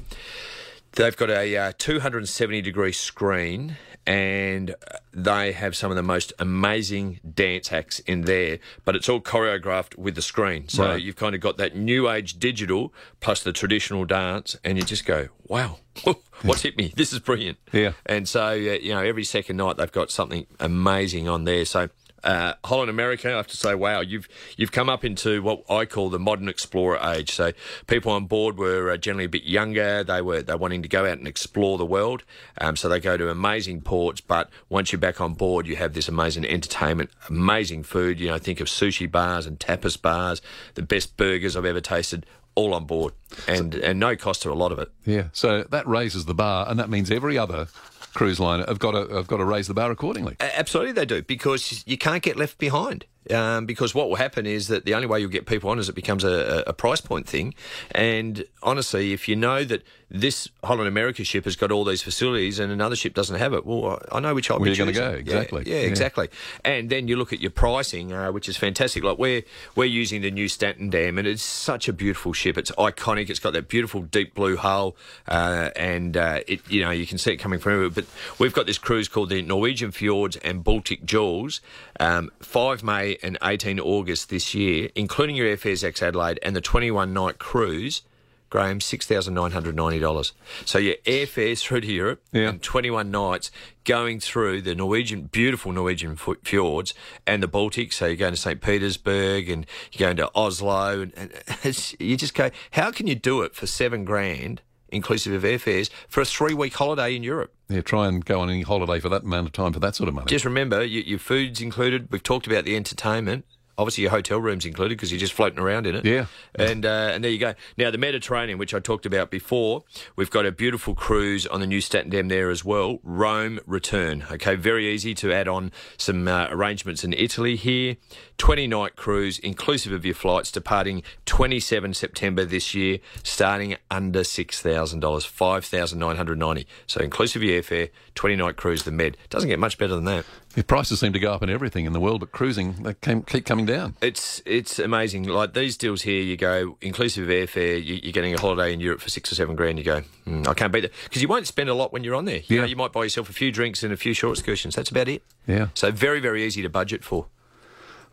They've 0.92 1.16
got 1.16 1.30
a 1.30 1.56
uh, 1.56 1.72
270 1.78 2.62
degree 2.62 2.92
screen 2.92 3.76
and 4.10 4.74
they 5.12 5.52
have 5.52 5.76
some 5.76 5.92
of 5.92 5.96
the 5.96 6.02
most 6.02 6.32
amazing 6.40 7.20
dance 7.32 7.72
acts 7.72 8.00
in 8.00 8.22
there, 8.22 8.58
but 8.84 8.96
it's 8.96 9.08
all 9.08 9.20
choreographed 9.20 9.96
with 9.96 10.16
the 10.16 10.22
screen. 10.22 10.68
So 10.68 10.84
Right. 10.84 11.00
you've 11.00 11.14
kind 11.14 11.36
of 11.36 11.40
got 11.40 11.58
that 11.58 11.76
new 11.76 12.10
age 12.10 12.40
digital 12.40 12.92
plus 13.20 13.44
the 13.44 13.52
traditional 13.52 14.04
dance, 14.04 14.56
and 14.64 14.76
you 14.76 14.82
just 14.84 15.06
go, 15.06 15.28
wow, 15.46 15.78
what's 16.42 16.62
hit 16.62 16.76
me? 16.76 16.92
This 16.96 17.12
is 17.12 17.20
brilliant. 17.20 17.58
Yeah. 17.72 17.92
And 18.04 18.28
so, 18.28 18.50
you 18.50 18.92
know, 18.92 19.00
every 19.00 19.22
second 19.22 19.56
night 19.58 19.76
they've 19.76 19.92
got 19.92 20.10
something 20.10 20.44
amazing 20.58 21.28
on 21.28 21.44
there. 21.44 21.64
So, 21.64 21.88
uh, 22.24 22.54
Holland 22.64 22.90
America, 22.90 23.32
I 23.32 23.36
have 23.36 23.46
to 23.48 23.56
say, 23.56 23.74
wow, 23.74 24.00
you've 24.00 24.28
you've 24.56 24.72
come 24.72 24.88
up 24.88 25.04
into 25.04 25.42
what 25.42 25.64
I 25.70 25.84
call 25.84 26.10
the 26.10 26.18
modern 26.18 26.48
explorer 26.48 26.98
age. 27.02 27.32
So 27.32 27.52
people 27.86 28.12
on 28.12 28.26
board 28.26 28.58
were 28.58 28.90
uh, 28.90 28.96
generally 28.96 29.24
a 29.24 29.28
bit 29.28 29.44
younger. 29.44 30.04
They 30.04 30.22
were 30.22 30.42
they 30.42 30.54
wanting 30.54 30.82
to 30.82 30.88
go 30.88 31.04
out 31.04 31.18
and 31.18 31.26
explore 31.28 31.78
the 31.78 31.86
world. 31.86 32.24
Um, 32.58 32.76
so 32.76 32.88
they 32.88 33.00
go 33.00 33.16
to 33.16 33.30
amazing 33.30 33.82
ports. 33.82 34.20
But 34.20 34.50
once 34.68 34.92
you're 34.92 34.98
back 34.98 35.20
on 35.20 35.34
board, 35.34 35.66
you 35.66 35.76
have 35.76 35.94
this 35.94 36.08
amazing 36.08 36.44
entertainment, 36.44 37.10
amazing 37.28 37.84
food. 37.84 38.20
You 38.20 38.28
know, 38.28 38.38
think 38.38 38.60
of 38.60 38.68
sushi 38.68 39.10
bars 39.10 39.46
and 39.46 39.58
tapas 39.58 40.00
bars, 40.00 40.42
the 40.74 40.82
best 40.82 41.16
burgers 41.16 41.56
I've 41.56 41.64
ever 41.64 41.80
tasted. 41.80 42.26
All 42.56 42.74
on 42.74 42.84
board, 42.84 43.14
and 43.46 43.76
and 43.76 44.00
no 44.00 44.16
cost 44.16 44.42
to 44.42 44.50
a 44.50 44.54
lot 44.54 44.72
of 44.72 44.80
it. 44.80 44.90
Yeah. 45.06 45.28
So 45.32 45.62
that 45.70 45.86
raises 45.86 46.24
the 46.24 46.34
bar, 46.34 46.66
and 46.68 46.80
that 46.80 46.90
means 46.90 47.08
every 47.08 47.38
other 47.38 47.68
cruise 48.14 48.40
liner 48.40 48.64
have 48.66 48.78
got 48.78 48.92
to 48.92 49.14
have 49.14 49.26
got 49.26 49.38
to 49.38 49.44
raise 49.44 49.68
the 49.68 49.74
bar 49.74 49.90
accordingly. 49.90 50.36
Absolutely, 50.40 50.92
they 50.92 51.06
do 51.06 51.22
because 51.22 51.84
you 51.86 51.98
can't 51.98 52.22
get 52.22 52.36
left 52.36 52.58
behind. 52.58 53.06
Um, 53.30 53.66
because 53.66 53.94
what 53.94 54.08
will 54.08 54.16
happen 54.16 54.46
is 54.46 54.68
that 54.68 54.86
the 54.86 54.94
only 54.94 55.06
way 55.06 55.20
you'll 55.20 55.30
get 55.30 55.46
people 55.46 55.70
on 55.70 55.78
is 55.78 55.88
it 55.88 55.94
becomes 55.94 56.24
a 56.24 56.64
a 56.66 56.72
price 56.72 57.00
point 57.00 57.28
thing. 57.28 57.54
And 57.92 58.44
honestly, 58.62 59.12
if 59.12 59.28
you 59.28 59.36
know 59.36 59.64
that 59.64 59.82
this 60.10 60.48
Holland 60.64 60.88
America 60.88 61.22
ship 61.22 61.44
has 61.44 61.54
got 61.54 61.70
all 61.70 61.84
these 61.84 62.02
facilities 62.02 62.58
and 62.58 62.72
another 62.72 62.96
ship 62.96 63.14
doesn't 63.14 63.38
have 63.38 63.52
it, 63.54 63.64
well, 63.64 64.02
I 64.10 64.18
know 64.18 64.34
which 64.34 64.50
I'll 64.50 64.58
Where 64.58 64.70
be 64.70 64.76
you're 64.76 64.84
gonna 64.86 64.92
go, 64.92 65.12
exactly. 65.12 65.62
Yeah, 65.66 65.76
Yeah. 65.76 65.86
exactly. 65.86 66.28
And 66.64 66.90
then 66.90 67.06
you 67.06 67.16
look 67.16 67.32
at 67.32 67.40
your 67.40 67.52
pricing, 67.52 68.12
uh, 68.12 68.32
which 68.32 68.48
is 68.48 68.56
fantastic. 68.56 69.04
Like 69.04 69.18
we're 69.18 69.42
we're 69.76 69.84
using 69.84 70.22
the 70.22 70.30
new 70.30 70.46
Statendam, 70.46 71.18
and 71.18 71.28
it's 71.28 71.42
such 71.44 71.88
a 71.88 71.92
beautiful 71.92 72.32
ship. 72.32 72.58
It's 72.58 72.72
iconic. 72.72 73.30
It's 73.30 73.38
got 73.38 73.52
that 73.52 73.68
beautiful 73.68 74.02
deep 74.02 74.34
blue 74.34 74.56
hull, 74.56 74.96
uh, 75.28 75.70
and 75.76 76.16
uh, 76.16 76.40
it 76.48 76.60
you 76.68 76.82
know 76.82 76.90
you 76.90 77.06
can 77.06 77.18
see 77.18 77.32
it 77.32 77.36
coming 77.36 77.60
from 77.60 77.72
everywhere. 77.72 77.90
But 77.90 78.06
we've 78.40 78.52
got 78.54 78.66
this 78.66 78.78
cruise 78.78 79.06
called 79.06 79.28
the 79.30 79.42
Norwegian 79.42 79.92
Fjords 79.92 80.36
and 80.38 80.64
Baltic 80.64 81.04
Jewels, 81.04 81.60
um, 82.00 82.30
5 82.40 82.82
May 82.82 83.16
and 83.22 83.38
18 83.44 83.78
August 83.78 84.28
this 84.28 84.54
year, 84.54 84.88
including 84.96 85.36
your 85.36 85.46
airfares 85.46 85.84
ex 85.84 86.02
Adelaide 86.02 86.40
and 86.42 86.56
the 86.56 86.60
21 86.60 87.12
night 87.12 87.38
cruise. 87.38 88.02
Graham, 88.50 88.80
six 88.80 89.06
thousand 89.06 89.34
nine 89.34 89.52
hundred 89.52 89.76
ninety 89.76 89.98
dollars. 90.00 90.32
So 90.64 90.78
your 90.78 90.96
airfares 91.06 91.62
through 91.62 91.82
to 91.82 91.86
Europe 91.92 92.22
Yeah. 92.32 92.48
and 92.50 92.62
twenty 92.62 92.90
one 92.90 93.10
nights 93.10 93.50
going 93.84 94.20
through 94.20 94.60
the 94.62 94.74
Norwegian, 94.74 95.22
beautiful 95.32 95.72
Norwegian 95.72 96.16
fjords 96.16 96.92
and 97.26 97.42
the 97.42 97.48
Baltic. 97.48 97.92
So 97.92 98.06
you're 98.06 98.16
going 98.16 98.34
to 98.34 98.40
St 98.40 98.60
Petersburg 98.60 99.48
and 99.48 99.66
you're 99.92 100.08
going 100.08 100.16
to 100.18 100.30
Oslo, 100.34 101.02
and, 101.02 101.14
and 101.16 101.32
it's, 101.64 101.94
you 102.00 102.16
just 102.16 102.34
go. 102.34 102.50
How 102.72 102.90
can 102.90 103.06
you 103.06 103.14
do 103.14 103.42
it 103.42 103.54
for 103.54 103.66
seven 103.66 104.04
grand, 104.04 104.62
inclusive 104.88 105.32
of 105.32 105.42
airfares, 105.44 105.88
for 106.08 106.20
a 106.20 106.24
three 106.24 106.52
week 106.54 106.74
holiday 106.74 107.14
in 107.14 107.22
Europe? 107.22 107.54
Yeah. 107.68 107.82
Try 107.82 108.08
and 108.08 108.24
go 108.24 108.40
on 108.40 108.50
any 108.50 108.62
holiday 108.62 108.98
for 108.98 109.08
that 109.10 109.22
amount 109.22 109.46
of 109.46 109.52
time 109.52 109.72
for 109.72 109.78
that 109.80 109.94
sort 109.94 110.08
of 110.08 110.14
money. 110.16 110.26
Just 110.26 110.44
remember, 110.44 110.84
your, 110.84 111.04
your 111.04 111.18
food's 111.20 111.60
included. 111.60 112.08
We've 112.10 112.22
talked 112.22 112.48
about 112.48 112.64
the 112.64 112.74
entertainment. 112.74 113.44
Obviously 113.80 114.02
your 114.02 114.10
hotel 114.10 114.38
room's 114.38 114.66
included 114.66 114.98
because 114.98 115.10
you're 115.10 115.18
just 115.18 115.32
floating 115.32 115.58
around 115.58 115.86
in 115.86 115.94
it. 115.94 116.04
Yeah. 116.04 116.26
And 116.54 116.84
uh, 116.84 117.12
and 117.14 117.24
there 117.24 117.30
you 117.30 117.38
go. 117.38 117.54
Now 117.78 117.90
the 117.90 117.96
Mediterranean, 117.96 118.58
which 118.58 118.74
I 118.74 118.78
talked 118.78 119.06
about 119.06 119.30
before, 119.30 119.84
we've 120.16 120.30
got 120.30 120.44
a 120.44 120.52
beautiful 120.52 120.94
cruise 120.94 121.46
on 121.46 121.60
the 121.60 121.66
new 121.66 121.80
Statendam 121.80 122.28
there 122.28 122.50
as 122.50 122.62
well. 122.62 122.98
Rome 123.02 123.58
return. 123.66 124.26
Okay, 124.30 124.54
very 124.54 124.86
easy 124.86 125.14
to 125.14 125.32
add 125.32 125.48
on 125.48 125.72
some 125.96 126.28
uh, 126.28 126.48
arrangements 126.50 127.04
in 127.04 127.14
Italy 127.14 127.56
here. 127.56 127.96
20 128.36 128.66
night 128.66 128.96
cruise, 128.96 129.38
inclusive 129.38 129.92
of 129.92 130.04
your 130.04 130.14
flights, 130.14 130.50
departing 130.50 131.02
27 131.26 131.94
September 131.94 132.44
this 132.44 132.74
year, 132.74 132.98
starting 133.22 133.76
under 133.90 134.20
$6,000, 134.20 135.26
5990 135.26 136.66
So 136.86 137.00
inclusive 137.00 137.42
of 137.42 137.48
your 137.48 137.62
airfare, 137.62 137.90
20 138.14 138.36
night 138.36 138.56
cruise, 138.56 138.84
the 138.84 138.92
Med. 138.92 139.16
Doesn't 139.28 139.48
get 139.48 139.58
much 139.58 139.76
better 139.76 139.94
than 139.94 140.04
that. 140.04 140.24
The 140.54 140.64
prices 140.64 140.98
seem 141.00 141.12
to 141.12 141.18
go 141.20 141.32
up 141.32 141.42
in 141.44 141.48
everything 141.50 141.84
in 141.84 141.92
the 141.92 142.00
world, 142.00 142.20
but 142.20 142.32
cruising 142.32 142.72
they 142.82 142.94
came, 142.94 143.22
keep 143.22 143.46
coming 143.46 143.66
down. 143.66 143.94
It's 144.00 144.42
it's 144.44 144.78
amazing. 144.80 145.24
Like 145.24 145.54
these 145.54 145.76
deals 145.76 146.02
here, 146.02 146.20
you 146.22 146.36
go 146.36 146.76
inclusive 146.80 147.24
of 147.24 147.30
airfare. 147.30 147.82
You, 147.84 148.00
you're 148.02 148.12
getting 148.12 148.34
a 148.34 148.40
holiday 148.40 148.72
in 148.72 148.80
Europe 148.80 149.00
for 149.00 149.10
six 149.10 149.30
or 149.30 149.36
seven 149.36 149.54
grand. 149.54 149.78
You 149.78 149.84
go, 149.84 150.02
mm, 150.26 150.46
I 150.48 150.54
can't 150.54 150.72
beat 150.72 150.80
that 150.80 150.92
because 151.04 151.22
you 151.22 151.28
won't 151.28 151.46
spend 151.46 151.68
a 151.68 151.74
lot 151.74 151.92
when 151.92 152.02
you're 152.02 152.16
on 152.16 152.24
there. 152.24 152.38
You 152.46 152.56
Yeah. 152.56 152.60
know, 152.62 152.66
you 152.66 152.76
might 152.76 152.92
buy 152.92 153.04
yourself 153.04 153.30
a 153.30 153.32
few 153.32 153.52
drinks 153.52 153.82
and 153.84 153.92
a 153.92 153.96
few 153.96 154.12
short 154.12 154.38
excursions. 154.38 154.74
That's 154.74 154.90
about 154.90 155.08
it. 155.08 155.22
Yeah. 155.46 155.68
So 155.74 155.92
very 155.92 156.18
very 156.18 156.44
easy 156.44 156.62
to 156.62 156.68
budget 156.68 157.04
for. 157.04 157.26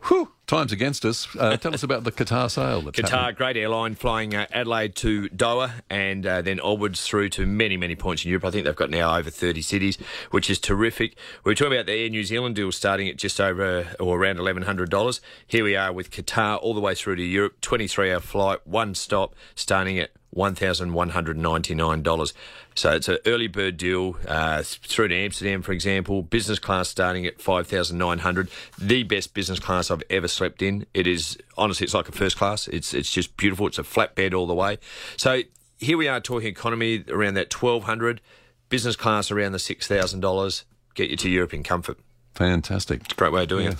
Whew, 0.04 0.30
time's 0.46 0.72
against 0.72 1.04
us. 1.04 1.26
Uh, 1.36 1.56
tell 1.58 1.74
us 1.74 1.82
about 1.82 2.04
the 2.04 2.12
Qatar 2.12 2.50
sale. 2.50 2.82
That's 2.82 3.00
Qatar, 3.00 3.34
great 3.34 3.56
airline, 3.56 3.94
flying 3.94 4.34
uh, 4.34 4.46
Adelaide 4.50 4.94
to 4.96 5.28
Doha 5.30 5.82
and 5.90 6.24
uh, 6.24 6.42
then 6.42 6.60
onwards 6.60 7.06
through 7.06 7.30
to 7.30 7.46
many, 7.46 7.76
many 7.76 7.96
points 7.96 8.24
in 8.24 8.30
Europe. 8.30 8.44
I 8.44 8.50
think 8.50 8.64
they've 8.64 8.76
got 8.76 8.90
now 8.90 9.16
over 9.16 9.30
30 9.30 9.60
cities, 9.62 9.98
which 10.30 10.48
is 10.48 10.58
terrific. 10.58 11.16
We 11.44 11.50
were 11.50 11.54
talking 11.54 11.74
about 11.74 11.86
the 11.86 11.94
Air 11.94 12.08
New 12.08 12.24
Zealand 12.24 12.54
deal 12.54 12.70
starting 12.72 13.08
at 13.08 13.16
just 13.16 13.40
over 13.40 13.88
or 13.98 14.18
around 14.18 14.38
$1,100. 14.38 15.20
Here 15.46 15.64
we 15.64 15.76
are 15.76 15.92
with 15.92 16.10
Qatar 16.10 16.58
all 16.62 16.74
the 16.74 16.80
way 16.80 16.94
through 16.94 17.16
to 17.16 17.22
Europe, 17.22 17.60
23 17.60 18.12
hour 18.12 18.20
flight, 18.20 18.66
one 18.66 18.94
stop, 18.94 19.34
starting 19.54 19.98
at 19.98 20.10
$1,199. 20.38 22.32
So 22.74 22.92
it's 22.92 23.08
an 23.08 23.18
early 23.26 23.48
bird 23.48 23.76
deal 23.76 24.16
uh, 24.26 24.62
through 24.64 25.08
to 25.08 25.14
Amsterdam, 25.14 25.62
for 25.62 25.72
example. 25.72 26.22
Business 26.22 26.58
class 26.58 26.88
starting 26.88 27.26
at 27.26 27.40
5900 27.40 28.48
The 28.78 29.02
best 29.02 29.34
business 29.34 29.58
class 29.58 29.90
I've 29.90 30.02
ever 30.10 30.28
slept 30.28 30.62
in. 30.62 30.86
It 30.94 31.06
is, 31.06 31.36
honestly, 31.56 31.84
it's 31.84 31.94
like 31.94 32.08
a 32.08 32.12
first 32.12 32.36
class. 32.36 32.68
It's, 32.68 32.94
it's 32.94 33.10
just 33.10 33.36
beautiful. 33.36 33.66
It's 33.66 33.78
a 33.78 33.84
flat 33.84 34.14
bed 34.14 34.32
all 34.34 34.46
the 34.46 34.54
way. 34.54 34.78
So 35.16 35.40
here 35.78 35.96
we 35.98 36.06
are 36.08 36.20
talking 36.20 36.48
economy 36.48 37.04
around 37.08 37.34
that 37.34 37.52
1200 37.52 38.20
Business 38.68 38.96
class 38.96 39.30
around 39.30 39.52
the 39.52 39.58
$6,000. 39.58 40.64
Get 40.94 41.08
you 41.08 41.16
to 41.16 41.30
Europe 41.30 41.54
in 41.54 41.62
comfort. 41.62 41.96
Fantastic. 42.34 43.00
It's 43.00 43.12
a 43.12 43.16
Great 43.16 43.32
way 43.32 43.42
of 43.44 43.48
doing 43.48 43.64
Yeah, 43.64 43.70
it. 43.70 43.78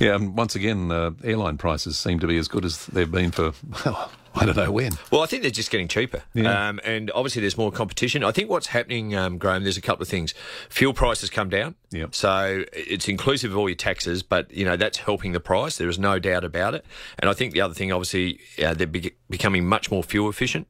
yeah. 0.00 0.14
And 0.16 0.36
once 0.36 0.56
again, 0.56 0.90
uh, 0.90 1.12
airline 1.22 1.56
prices 1.56 1.96
seem 1.96 2.18
to 2.18 2.26
be 2.26 2.36
as 2.36 2.48
good 2.48 2.64
as 2.64 2.84
they've 2.86 3.10
been 3.10 3.30
for 3.30 3.52
well, 3.86 4.10
I 4.34 4.44
don't 4.46 4.56
know 4.56 4.72
when. 4.72 4.92
Well, 5.12 5.22
I 5.22 5.26
think 5.26 5.42
they're 5.42 5.50
just 5.50 5.70
getting 5.70 5.86
cheaper. 5.88 6.22
Yeah. 6.34 6.68
Um, 6.68 6.80
and 6.84 7.10
obviously, 7.14 7.40
there's 7.40 7.56
more 7.56 7.70
competition. 7.70 8.24
I 8.24 8.32
think 8.32 8.50
what's 8.50 8.66
happening, 8.68 9.14
um, 9.14 9.38
Graham, 9.38 9.62
there's 9.62 9.76
a 9.76 9.80
couple 9.80 10.02
of 10.02 10.08
things. 10.08 10.34
Fuel 10.70 10.92
prices 10.92 11.30
come 11.30 11.48
down. 11.48 11.76
Yep. 11.92 12.14
So 12.14 12.64
it's 12.72 13.08
inclusive 13.08 13.52
of 13.52 13.58
all 13.58 13.68
your 13.68 13.76
taxes, 13.76 14.22
but, 14.24 14.50
you 14.52 14.64
know, 14.64 14.76
that's 14.76 14.98
helping 14.98 15.32
the 15.32 15.40
price. 15.40 15.78
There 15.78 15.88
is 15.88 15.98
no 15.98 16.18
doubt 16.18 16.42
about 16.44 16.74
it. 16.74 16.84
And 17.18 17.30
I 17.30 17.32
think 17.32 17.52
the 17.52 17.60
other 17.60 17.74
thing, 17.74 17.92
obviously, 17.92 18.40
uh, 18.64 18.74
they're 18.74 18.86
be- 18.88 19.14
becoming 19.30 19.66
much 19.66 19.90
more 19.90 20.02
fuel 20.02 20.28
efficient 20.28 20.66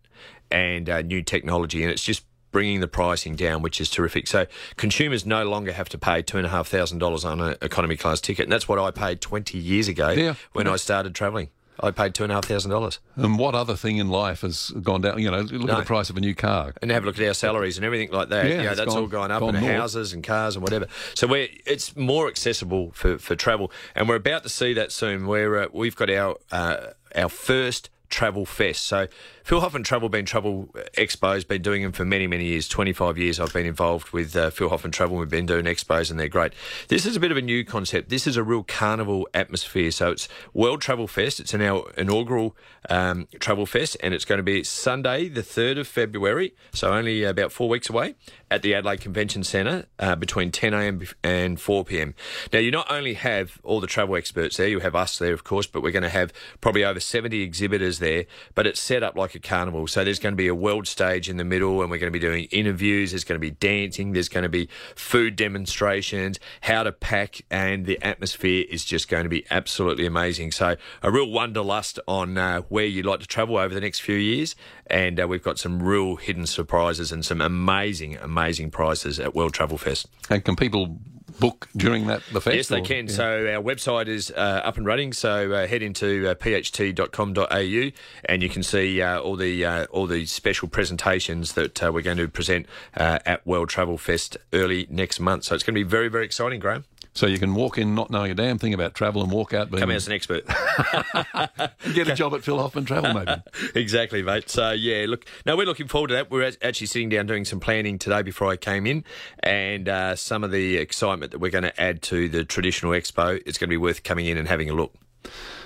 and 0.51 0.91
uh, 0.91 1.01
new 1.01 1.23
technology. 1.23 1.83
And 1.83 1.91
it's 1.91 2.05
just 2.05 2.25
bringing 2.53 2.79
the 2.81 2.87
pricing 2.87 3.35
down, 3.35 3.63
which 3.63 3.81
is 3.81 3.91
terrific. 3.91 4.29
So 4.29 4.47
consumers 4.77 5.27
no 5.27 5.45
longer 5.45 5.73
have 5.73 5.89
to 5.89 5.99
pay 5.99 6.23
two 6.23 6.37
and 6.37 6.47
a 6.47 6.51
half 6.51 6.69
thousand 6.69 6.99
dollars 6.99 7.25
on 7.25 7.41
an 7.41 7.57
economy 7.61 7.97
class 7.97 8.21
ticket, 8.21 8.45
and 8.45 8.53
that's 8.53 8.69
what 8.69 8.79
I 8.79 8.93
paid 8.93 9.21
twenty 9.21 9.59
years 9.59 9.89
ago 9.89 10.11
Yeah. 10.11 10.35
when 10.53 10.69
I 10.69 10.77
started 10.77 11.15
travelling. 11.17 11.49
I 11.81 11.91
paid 11.91 12.15
two 12.15 12.23
and 12.23 12.31
a 12.33 12.37
half 12.37 12.45
thousand 12.45 12.71
dollars. 12.71 13.01
And 13.17 13.39
what 13.39 13.55
other 13.55 13.75
thing 13.77 13.97
in 13.97 14.09
life 14.09 14.43
has 14.43 14.71
gone 14.83 15.01
down? 15.01 15.19
You 15.19 15.31
know, 15.31 15.41
look 15.41 15.67
No. 15.67 15.73
at 15.75 15.79
the 15.81 15.85
price 15.85 16.09
of 16.11 16.17
a 16.17 16.21
new 16.21 16.35
car. 16.35 16.73
and 16.81 16.91
have 16.91 17.03
a 17.03 17.07
look 17.07 17.19
at 17.19 17.27
our 17.27 17.35
salaries 17.35 17.77
and 17.77 17.85
everything 17.85 18.11
like 18.13 18.29
that. 18.29 18.47
Yeah, 18.47 18.57
you 18.57 18.63
know, 18.63 18.75
that's 18.75 18.95
gone- 18.95 19.03
all 19.03 19.07
gone 19.09 19.31
up, 19.31 19.41
gone 19.41 19.57
and 19.57 19.67
houses 19.67 20.13
and 20.13 20.23
cars 20.23 20.55
and 20.57 20.63
whatever. 20.63 20.87
So 21.15 21.27
we're 21.27 21.49
it's 21.67 21.97
more 21.97 22.29
accessible 22.29 22.93
for, 22.95 23.19
for 23.19 23.35
travel, 23.37 23.73
and 23.95 24.09
we're 24.09 24.17
about 24.17 24.43
to 24.45 24.49
see 24.49 24.73
that 24.75 24.93
soon. 24.93 25.27
Where 25.27 25.63
uh, 25.63 25.67
we've 25.73 25.97
got 25.97 26.11
our 26.11 26.37
uh, 26.53 26.77
our 27.15 27.29
first 27.29 27.91
travel 28.15 28.47
fest. 28.47 28.85
So 28.85 29.09
Phil 29.43 29.61
Hoffmann 29.61 29.83
Travel 29.83 30.09
been 30.09 30.25
travel 30.25 30.69
expos, 30.97 31.47
been 31.47 31.63
doing 31.63 31.83
them 31.83 31.91
for 31.91 32.05
many 32.05 32.29
many 32.29 32.45
years. 32.45 32.69
Twenty 32.69 32.93
five 32.93 33.19
years 33.19 33.41
I've 33.41 33.53
been 33.53 33.67
involved 33.67 34.11
with 34.11 34.37
uh, 34.37 34.51
Phil 34.51 34.69
Hoffmann 34.69 34.93
Travel. 34.93 35.17
We've 35.17 35.29
been 35.29 35.47
doing 35.47 35.65
expos, 35.65 36.11
and 36.11 36.21
they're 36.21 36.29
great. 36.29 36.53
This 36.89 37.07
is 37.07 37.17
a 37.17 37.21
bit 37.21 37.33
of 37.33 37.37
a 37.37 37.43
new 37.43 37.65
concept. 37.65 38.11
This 38.11 38.29
is 38.29 38.37
a 38.37 38.45
real 38.45 38.63
carnival 38.63 39.29
atmosphere. 39.35 39.91
So 39.91 40.13
it's 40.13 40.29
World 40.55 40.81
Travel 40.81 41.09
Fest. 41.09 41.41
It's 41.41 41.53
our 41.55 41.91
inaugural 41.97 42.57
um, 42.89 43.27
travel 43.41 43.67
fest, 43.67 43.97
and 44.01 44.15
it's 44.15 44.25
going 44.25 44.39
to 44.39 44.45
be 44.45 44.63
Sunday, 44.63 45.29
the 45.29 45.43
third 45.43 45.77
of 45.77 45.89
February. 45.89 46.55
So 46.73 46.93
only 46.93 47.25
about 47.25 47.51
four 47.51 47.69
weeks 47.69 47.91
away 47.91 48.15
at 48.51 48.63
the 48.63 48.75
Adelaide 48.75 49.01
Convention 49.01 49.43
Centre 49.43 49.87
uh, 49.99 50.15
between 50.15 50.53
10 50.53 50.75
a.m. 50.75 51.03
and 51.25 51.61
4 51.61 51.85
p.m. 51.85 52.15
Now, 52.53 52.61
you 52.61 52.71
not 52.71 52.91
only 52.91 53.15
have 53.15 53.61
all 53.65 53.81
the 53.81 53.89
travel 53.89 54.15
experts 54.15 54.57
there, 54.57 54.69
you 54.69 54.79
have 54.81 54.95
us 54.95 55.19
there, 55.19 55.33
of 55.33 55.43
course, 55.43 55.67
but 55.67 55.83
we're 55.83 55.91
going 55.91 56.05
to 56.05 56.09
have 56.09 56.33
probably 56.61 56.85
over 56.85 57.01
70 57.01 57.43
exhibitors 57.43 57.99
there. 58.05 58.27
But 58.55 58.67
it's 58.67 58.81
set 58.81 59.03
up 59.03 59.17
like 59.17 59.35
a 59.35 59.41
carnival. 59.41 59.87
So 59.87 60.05
there's 60.05 60.19
going 60.19 60.33
to 60.33 60.37
be 60.37 60.49
a 60.49 60.55
world 60.55 60.87
stage 60.87 61.29
in 61.29 61.37
the 61.37 61.45
middle, 61.45 61.81
and 61.83 61.91
we're 61.91 61.99
going 61.99 62.13
to 62.13 62.19
be 62.19 62.25
doing 62.25 62.45
interviews. 62.51 63.11
There's 63.13 63.25
going 63.25 63.41
to 63.41 63.41
be 63.41 63.51
dancing. 63.51 64.13
There's 64.13 64.29
going 64.29 64.43
to 64.43 64.49
be 64.49 64.69
food 64.95 65.37
demonstrations, 65.37 66.39
how 66.63 66.83
to 66.83 66.93
pack, 66.93 67.43
and 67.51 67.87
the 67.87 68.01
atmosphere 68.03 68.65
is 68.69 68.85
just 68.85 69.09
going 69.09 69.25
to 69.25 69.29
be 69.29 69.45
absolutely 69.51 70.07
amazing. 70.07 70.53
So 70.53 70.77
a 71.03 71.11
real 71.11 71.31
wanderlust 71.31 71.99
on 72.07 72.39
uh, 72.39 72.61
where 72.63 72.85
you'd 72.85 73.07
like 73.07 73.21
to 73.21 73.27
travel 73.27 73.57
over 73.57 73.75
the 73.75 73.81
next 73.81 74.01
few 74.01 74.17
years. 74.17 74.55
And 74.87 75.19
uh, 75.19 75.27
we've 75.27 75.43
got 75.43 75.59
some 75.59 75.83
real 75.83 76.17
hidden 76.17 76.47
surprises 76.47 77.11
and 77.11 77.25
some 77.25 77.41
amazing, 77.41 78.17
amazing 78.19 78.71
prizes 78.71 79.19
at 79.19 79.35
World 79.35 79.55
Travel 79.55 79.79
Fest. 79.79 80.09
And 80.29 80.45
can 80.45 80.57
people 80.57 80.99
book 81.41 81.69
during 81.77 82.07
that 82.07 82.23
the 82.33 82.41
fest? 82.41 82.57
Yes, 82.57 82.69
they 82.69 82.81
or- 82.81 82.85
can. 82.85 83.07
yeah. 83.09 83.15
So 83.15 83.25
our 83.57 83.63
website 83.63 84.09
is 84.09 84.31
uh, 84.31 84.35
up 84.65 84.77
and 84.77 84.87
running. 84.87 85.13
So 85.13 85.53
uh, 85.53 85.67
head 85.67 85.83
into 85.83 86.29
uh, 86.29 86.35
pht.com.au 86.35 87.91
and 88.25 88.43
you 88.43 88.49
can 88.49 88.63
see 88.63 89.01
uh, 89.03 89.19
all 89.21 89.37
the 89.37 89.65
uh, 89.65 89.85
all 89.87 90.07
the 90.07 90.27
special 90.27 90.69
presentations 90.69 91.55
that 91.55 91.83
uh, 91.83 91.93
we're 91.93 92.03
going 92.03 92.17
to 92.19 92.29
present 92.29 92.67
uh, 92.97 93.19
at 93.27 93.47
World 93.47 93.69
Travel 93.69 93.99
Fest 93.99 94.37
early 94.53 94.87
next 94.91 95.21
month. 95.21 95.45
So 95.45 95.55
it's 95.55 95.65
going 95.65 95.75
to 95.75 95.85
be 95.85 95.89
very 95.89 96.09
very 96.09 96.25
exciting, 96.25 96.61
Graham. 96.61 96.85
So 97.15 97.27
you 97.27 97.39
can 97.39 97.55
walk 97.55 97.79
in 97.79 97.95
not 97.95 98.11
knowing 98.11 98.33
a 98.33 98.35
damn 98.35 98.59
thing 98.59 98.75
about 98.75 98.95
travel 98.95 99.23
and 99.23 99.31
walk 99.31 99.55
out 99.55 99.71
being 99.71 99.81
Come 99.81 99.91
out 99.91 99.97
as 99.97 100.09
an 100.09 100.15
expert. 100.15 100.45
get 101.95 102.09
a 102.09 102.15
job 102.15 102.35
at 102.35 102.43
Phil 102.43 102.59
Hoffmann 102.59 102.85
Travel, 102.85 103.15
maybe. 103.15 103.41
exactly, 103.77 104.21
mate. 104.21 104.51
So 104.51 104.73
yeah, 104.73 105.07
look, 105.09 105.25
no, 105.47 105.57
we're 105.57 105.67
looking 105.67 105.87
forward 105.87 106.09
to 106.09 106.15
that. 106.15 106.31
We're 106.31 106.51
actually 106.61 106.89
sitting 106.89 107.09
down 107.09 107.27
doing 107.27 107.45
some 107.45 107.61
planning 107.61 108.01
today 108.01 108.23
before 108.23 108.49
I 108.49 108.57
came 108.57 108.85
in, 108.85 109.05
and 109.41 109.89
uh, 109.89 110.17
some 110.17 110.43
of 110.43 110.51
the 110.51 110.77
excitement 110.77 111.31
that 111.31 111.39
we're 111.39 111.53
going 111.53 111.65
to 111.65 111.81
add 111.81 112.03
to 112.03 112.29
the 112.29 112.45
traditional 112.45 112.91
expo. 112.93 113.41
It's 113.47 113.59
going 113.59 113.69
to 113.69 113.73
be 113.73 113.77
worth 113.77 114.03
coming 114.03 114.27
in 114.27 114.37
and 114.37 114.49
having 114.49 114.69
a 114.69 114.73
look. 114.73 114.93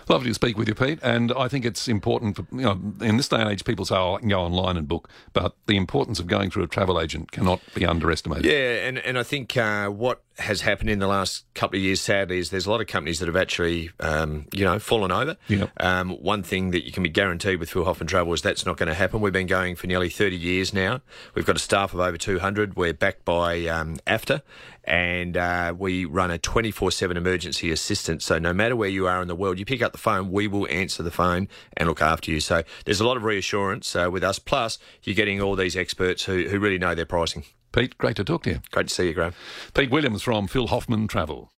Lovely 0.08 0.30
to 0.30 0.34
speak 0.34 0.56
with 0.56 0.68
you, 0.68 0.74
Pete. 0.74 0.98
And 1.02 1.32
I 1.32 1.48
think 1.48 1.66
it's 1.66 1.86
important 1.86 2.36
for, 2.36 2.46
you 2.52 2.62
know, 2.62 2.80
in 3.02 3.18
this 3.18 3.28
day 3.28 3.36
and 3.40 3.50
age, 3.50 3.64
people 3.64 3.84
say, 3.84 3.94
oh, 3.94 4.14
I 4.14 4.20
can 4.20 4.28
go 4.28 4.40
online 4.40 4.78
and 4.78 4.88
book. 4.88 5.08
But 5.34 5.54
the 5.66 5.76
importance 5.76 6.18
of 6.18 6.26
going 6.26 6.50
through 6.50 6.62
a 6.62 6.66
travel 6.66 6.98
agent 6.98 7.30
cannot 7.30 7.60
be 7.74 7.84
underestimated. 7.84 8.46
Yeah, 8.46 8.86
and, 8.86 8.98
and 8.98 9.18
I 9.18 9.22
think 9.22 9.54
uh, 9.56 9.88
what 9.88 10.22
has 10.38 10.60
happened 10.60 10.88
in 10.88 11.00
the 11.00 11.06
last 11.06 11.44
couple 11.54 11.76
of 11.76 11.82
years, 11.82 12.00
sadly, 12.00 12.38
is 12.38 12.50
there's 12.50 12.66
a 12.66 12.70
lot 12.70 12.80
of 12.80 12.86
companies 12.86 13.18
that 13.18 13.26
have 13.26 13.36
actually, 13.36 13.90
um, 14.00 14.46
you 14.52 14.64
know, 14.64 14.78
fallen 14.78 15.10
over. 15.10 15.36
Yep. 15.48 15.70
Um, 15.80 16.10
one 16.10 16.42
thing 16.42 16.70
that 16.70 16.86
you 16.86 16.92
can 16.92 17.02
be 17.02 17.08
guaranteed 17.08 17.58
with 17.58 17.70
Phil 17.70 17.84
Hoffmann 17.84 18.06
Travel 18.06 18.32
is 18.32 18.42
that's 18.42 18.64
not 18.64 18.76
going 18.76 18.86
to 18.88 18.94
happen. 18.94 19.20
We've 19.20 19.32
been 19.32 19.48
going 19.48 19.74
for 19.74 19.88
nearly 19.88 20.08
30 20.08 20.36
years 20.36 20.72
now. 20.72 21.00
We've 21.34 21.44
got 21.44 21.56
a 21.56 21.60
staff 21.60 21.92
of 21.92 22.00
over 22.00 22.16
200. 22.16 22.76
We're 22.76 22.94
backed 22.94 23.24
by 23.24 23.66
um, 23.66 23.96
AFTA, 24.06 24.42
and 24.84 25.36
uh, 25.36 25.74
we 25.76 26.04
run 26.04 26.30
a 26.30 26.38
24/7 26.38 27.16
emergency 27.16 27.72
assistance. 27.72 28.24
So 28.24 28.38
no 28.38 28.52
matter 28.52 28.76
where 28.76 28.88
you 28.88 29.06
are 29.08 29.20
in 29.20 29.28
the 29.28 29.34
world, 29.34 29.58
you 29.58 29.64
pick 29.64 29.82
up 29.82 29.92
the 29.92 29.98
phone, 29.98 30.30
we 30.30 30.46
will 30.46 30.68
answer 30.68 31.02
the 31.02 31.10
phone 31.10 31.48
and 31.76 31.88
look 31.88 32.00
after 32.00 32.30
you. 32.30 32.40
So 32.40 32.62
there's 32.84 33.00
a 33.00 33.06
lot 33.06 33.16
of 33.16 33.24
reassurance 33.24 33.96
uh, 33.96 34.08
with 34.10 34.22
us. 34.22 34.38
Plus, 34.38 34.78
you're 35.02 35.16
getting 35.16 35.42
all 35.42 35.56
these 35.56 35.76
experts 35.76 36.24
who, 36.24 36.44
who 36.48 36.60
really 36.60 36.78
know 36.78 36.94
their 36.94 37.06
pricing. 37.06 37.44
Pete, 37.72 37.98
great 37.98 38.16
to 38.16 38.24
talk 38.24 38.44
to 38.44 38.50
you. 38.50 38.60
Great 38.70 38.88
to 38.88 38.94
see 38.94 39.08
you, 39.08 39.14
Graham. 39.14 39.34
Pete 39.74 39.90
Williams 39.90 40.22
from 40.22 40.46
Phil 40.46 40.68
Hoffmann 40.68 41.06
Travel. 41.06 41.50